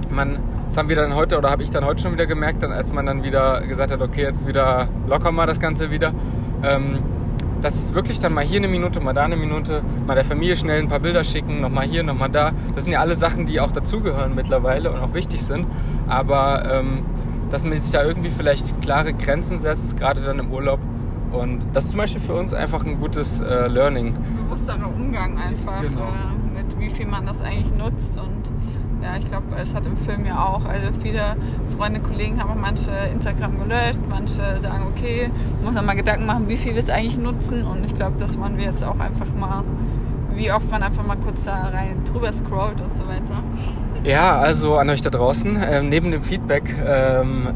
man, 0.09 0.39
das 0.67 0.77
haben 0.77 0.89
wir 0.89 0.95
dann 0.95 1.13
heute 1.15 1.37
oder 1.37 1.49
habe 1.49 1.63
ich 1.63 1.71
dann 1.71 1.85
heute 1.85 2.01
schon 2.01 2.13
wieder 2.13 2.25
gemerkt, 2.25 2.63
dann, 2.63 2.71
als 2.71 2.91
man 2.91 3.05
dann 3.05 3.23
wieder 3.23 3.61
gesagt 3.61 3.91
hat, 3.91 4.01
okay, 4.01 4.21
jetzt 4.21 4.47
wieder 4.47 4.87
locker 5.07 5.31
mal 5.31 5.45
das 5.45 5.59
Ganze 5.59 5.91
wieder. 5.91 6.13
Ähm, 6.63 6.99
das 7.63 7.75
ist 7.75 7.93
wirklich 7.93 8.19
dann 8.19 8.33
mal 8.33 8.43
hier 8.43 8.57
eine 8.57 8.67
Minute, 8.67 8.99
mal 8.99 9.13
da 9.13 9.23
eine 9.23 9.37
Minute, 9.37 9.83
mal 10.05 10.15
der 10.15 10.25
Familie 10.25 10.57
schnell 10.57 10.81
ein 10.81 10.89
paar 10.89 10.99
Bilder 10.99 11.23
schicken, 11.23 11.61
nochmal 11.61 11.85
hier, 11.85 12.03
nochmal 12.03 12.29
da. 12.29 12.51
Das 12.75 12.83
sind 12.83 12.91
ja 12.91 12.99
alle 12.99 13.15
Sachen, 13.15 13.45
die 13.45 13.61
auch 13.61 13.71
dazugehören 13.71 14.35
mittlerweile 14.35 14.91
und 14.91 14.99
auch 14.99 15.13
wichtig 15.13 15.43
sind. 15.45 15.65
Aber 16.07 16.69
ähm, 16.69 17.05
dass 17.53 17.63
man 17.63 17.79
sich 17.79 17.91
da 17.91 18.03
irgendwie 18.03 18.29
vielleicht 18.29 18.81
klare 18.81 19.13
Grenzen 19.13 19.59
setzt, 19.59 19.95
gerade 19.95 20.21
dann 20.21 20.39
im 20.39 20.51
Urlaub. 20.51 20.79
Und 21.31 21.63
das 21.73 21.85
ist 21.85 21.91
zum 21.91 21.99
Beispiel 21.99 22.19
für 22.19 22.33
uns 22.33 22.51
einfach 22.51 22.83
ein 22.83 22.99
gutes 22.99 23.41
äh, 23.41 23.67
Learning. 23.67 24.15
Bewussterer 24.45 24.87
Umgang 24.91 25.37
einfach, 25.37 25.83
genau. 25.83 26.01
äh, 26.01 26.57
mit 26.57 26.79
wie 26.79 26.89
viel 26.89 27.05
man 27.05 27.27
das 27.27 27.41
eigentlich 27.41 27.71
nutzt 27.75 28.17
und 28.17 28.41
ja, 29.03 29.17
ich 29.17 29.25
glaube, 29.25 29.55
es 29.61 29.75
hat 29.75 29.85
im 29.85 29.97
Film 29.97 30.25
ja 30.25 30.43
auch, 30.43 30.65
also 30.65 30.87
viele 31.01 31.35
Freunde, 31.77 31.99
Kollegen 31.99 32.41
haben 32.41 32.49
auch 32.49 32.59
manche 32.59 32.89
Instagram 33.13 33.59
gelöscht, 33.59 34.01
manche 34.09 34.59
sagen, 34.59 34.87
okay, 34.87 35.29
muss 35.63 35.75
man 35.75 35.85
mal 35.85 35.95
Gedanken 35.95 36.25
machen, 36.25 36.47
wie 36.47 36.57
viel 36.57 36.73
wir 36.73 36.79
es 36.79 36.89
eigentlich 36.89 37.19
nutzen 37.19 37.65
und 37.67 37.85
ich 37.85 37.93
glaube, 37.93 38.15
das 38.17 38.39
wollen 38.39 38.57
wir 38.57 38.65
jetzt 38.65 38.83
auch 38.83 38.99
einfach 38.99 39.31
mal, 39.37 39.63
wie 40.33 40.51
oft 40.51 40.71
man 40.71 40.81
einfach 40.81 41.05
mal 41.05 41.17
kurz 41.17 41.43
da 41.43 41.67
rein 41.67 42.03
drüber 42.03 42.33
scrollt 42.33 42.81
und 42.81 42.97
so 42.97 43.05
weiter. 43.07 43.43
Ja, 44.03 44.37
also 44.37 44.75
an 44.75 44.89
euch 44.89 45.01
da 45.01 45.09
draußen, 45.09 45.57
ähm, 45.65 45.87
neben 45.87 46.11
dem 46.11 46.21
Feedback, 46.23 46.63
ähm, 46.85 47.53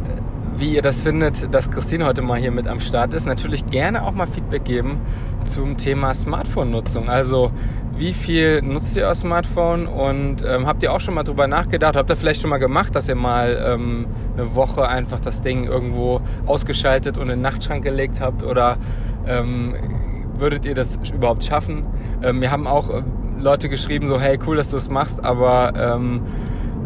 wie 0.56 0.76
ihr 0.76 0.82
das 0.82 1.02
findet, 1.02 1.54
dass 1.54 1.70
Christine 1.70 2.06
heute 2.06 2.22
mal 2.22 2.40
hier 2.40 2.52
mit 2.52 2.68
am 2.68 2.80
Start 2.80 3.14
ist, 3.14 3.26
natürlich 3.26 3.66
gerne 3.66 4.02
auch 4.04 4.14
mal 4.14 4.28
Feedback 4.28 4.64
geben 4.64 5.02
zum 5.44 5.76
Thema 5.76 6.14
Smartphone-Nutzung. 6.14 7.10
Also 7.10 7.52
wie 7.98 8.14
viel 8.14 8.62
nutzt 8.62 8.96
ihr 8.96 9.04
euer 9.04 9.14
Smartphone 9.14 9.88
und 9.88 10.42
ähm, 10.48 10.68
habt 10.68 10.84
ihr 10.84 10.94
auch 10.94 11.02
schon 11.02 11.16
mal 11.16 11.24
drüber 11.24 11.48
nachgedacht? 11.48 11.98
Habt 11.98 12.10
ihr 12.10 12.16
vielleicht 12.16 12.40
schon 12.40 12.50
mal 12.50 12.60
gemacht, 12.60 12.96
dass 12.96 13.10
ihr 13.10 13.16
mal 13.16 13.62
ähm, 13.74 14.08
eine 14.38 14.56
Woche 14.56 14.88
einfach 14.88 15.20
das 15.20 15.42
Ding 15.42 15.66
irgendwo 15.66 16.22
ausgeschaltet 16.46 17.18
und 17.18 17.24
in 17.24 17.30
den 17.30 17.42
Nachtschrank 17.42 17.84
gelegt 17.84 18.22
habt? 18.22 18.42
Oder 18.44 18.78
ähm, 19.28 19.76
würdet 20.38 20.66
ihr 20.66 20.76
das 20.76 20.98
überhaupt 21.14 21.44
schaffen? 21.44 21.86
Ähm, 22.24 22.40
wir 22.40 22.52
haben 22.52 22.68
auch 22.68 22.90
äh, 22.90 23.04
Leute 23.39 23.69
geschrieben, 23.69 24.08
so 24.08 24.19
hey, 24.19 24.39
cool, 24.45 24.58
dass 24.58 24.71
du 24.71 24.78
es 24.78 24.89
machst, 24.89 25.23
aber 25.23 25.73
ähm, 25.76 26.21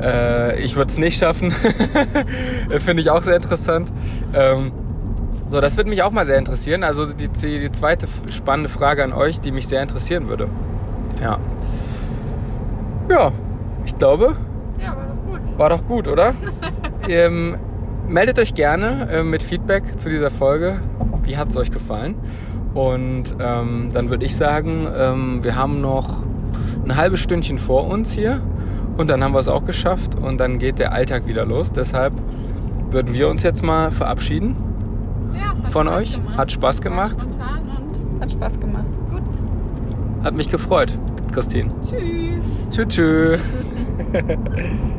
äh, 0.02 0.60
ich 0.62 0.76
würde 0.76 0.90
es 0.90 0.98
nicht 0.98 1.18
schaffen. 1.18 1.52
Finde 2.70 3.02
ich 3.02 3.10
auch 3.10 3.24
sehr 3.24 3.36
interessant. 3.36 3.92
Ähm, 4.34 4.72
so, 5.48 5.60
das 5.60 5.76
würde 5.78 5.90
mich 5.90 6.02
auch 6.02 6.12
mal 6.12 6.26
sehr 6.26 6.38
interessieren. 6.38 6.84
Also 6.84 7.06
die, 7.12 7.28
die 7.28 7.72
zweite 7.72 8.08
spannende 8.30 8.70
Frage 8.70 9.04
an 9.04 9.14
euch, 9.14 9.42
die 9.42 9.52
mich 9.52 9.68
sehr 9.68 9.82
interessieren 9.82 10.28
würde. 10.28 10.48
Ja. 11.22 11.40
Ja, 13.10 13.32
ich 13.86 13.98
glaube. 13.98 14.38
Ja, 14.82 14.96
war 14.96 15.06
doch 15.06 15.26
gut. 15.26 15.58
War 15.58 15.70
doch 15.70 15.86
gut, 15.86 16.08
oder? 16.08 16.34
ähm, 17.10 17.58
meldet 18.08 18.40
euch 18.40 18.54
gerne 18.54 19.10
äh, 19.12 19.24
mit 19.24 19.44
Feedback 19.44 20.00
zu 20.00 20.10
dieser 20.10 20.32
Folge. 20.32 20.80
Wie 21.24 21.38
hat 21.38 21.50
es 21.50 21.58
euch 21.58 21.72
gefallen? 21.72 22.16
Und 22.74 23.36
ähm, 23.40 23.90
dann 23.94 24.10
würde 24.10 24.26
ich 24.26 24.36
sagen, 24.36 24.88
ähm, 24.96 25.44
wir 25.44 25.56
haben 25.56 25.82
noch 25.82 26.24
ein 26.86 26.96
halbes 26.96 27.20
Stündchen 27.20 27.60
vor 27.60 27.88
uns 27.88 28.12
hier 28.12 28.42
und 28.98 29.10
dann 29.10 29.24
haben 29.24 29.34
wir 29.34 29.40
es 29.40 29.48
auch 29.48 29.66
geschafft 29.66 30.16
und 30.16 30.40
dann 30.40 30.60
geht 30.60 30.80
der 30.80 30.92
Alltag 30.94 31.28
wieder 31.28 31.46
los. 31.46 31.72
Deshalb 31.72 32.14
würden 32.92 33.14
wir 33.14 33.30
uns 33.30 33.44
jetzt 33.44 33.64
mal 33.64 33.92
verabschieden 33.92 34.56
Ja, 35.34 35.56
von 35.70 35.88
Spaß 35.88 35.98
euch. 35.98 36.16
Gemacht. 36.16 36.38
Hat 36.38 36.52
Spaß 36.52 36.82
gemacht. 36.82 37.22
spontan 37.22 37.62
und 38.14 38.22
hat 38.22 38.32
Spaß 38.32 38.60
gemacht. 38.60 38.86
Gut. 39.10 39.22
Hat 40.24 40.34
mich 40.36 40.50
gefreut, 40.50 40.98
Christine. 41.32 41.72
Tschüss. 41.82 42.68
Tschüss. 42.72 42.88
tschüss. 42.88 43.42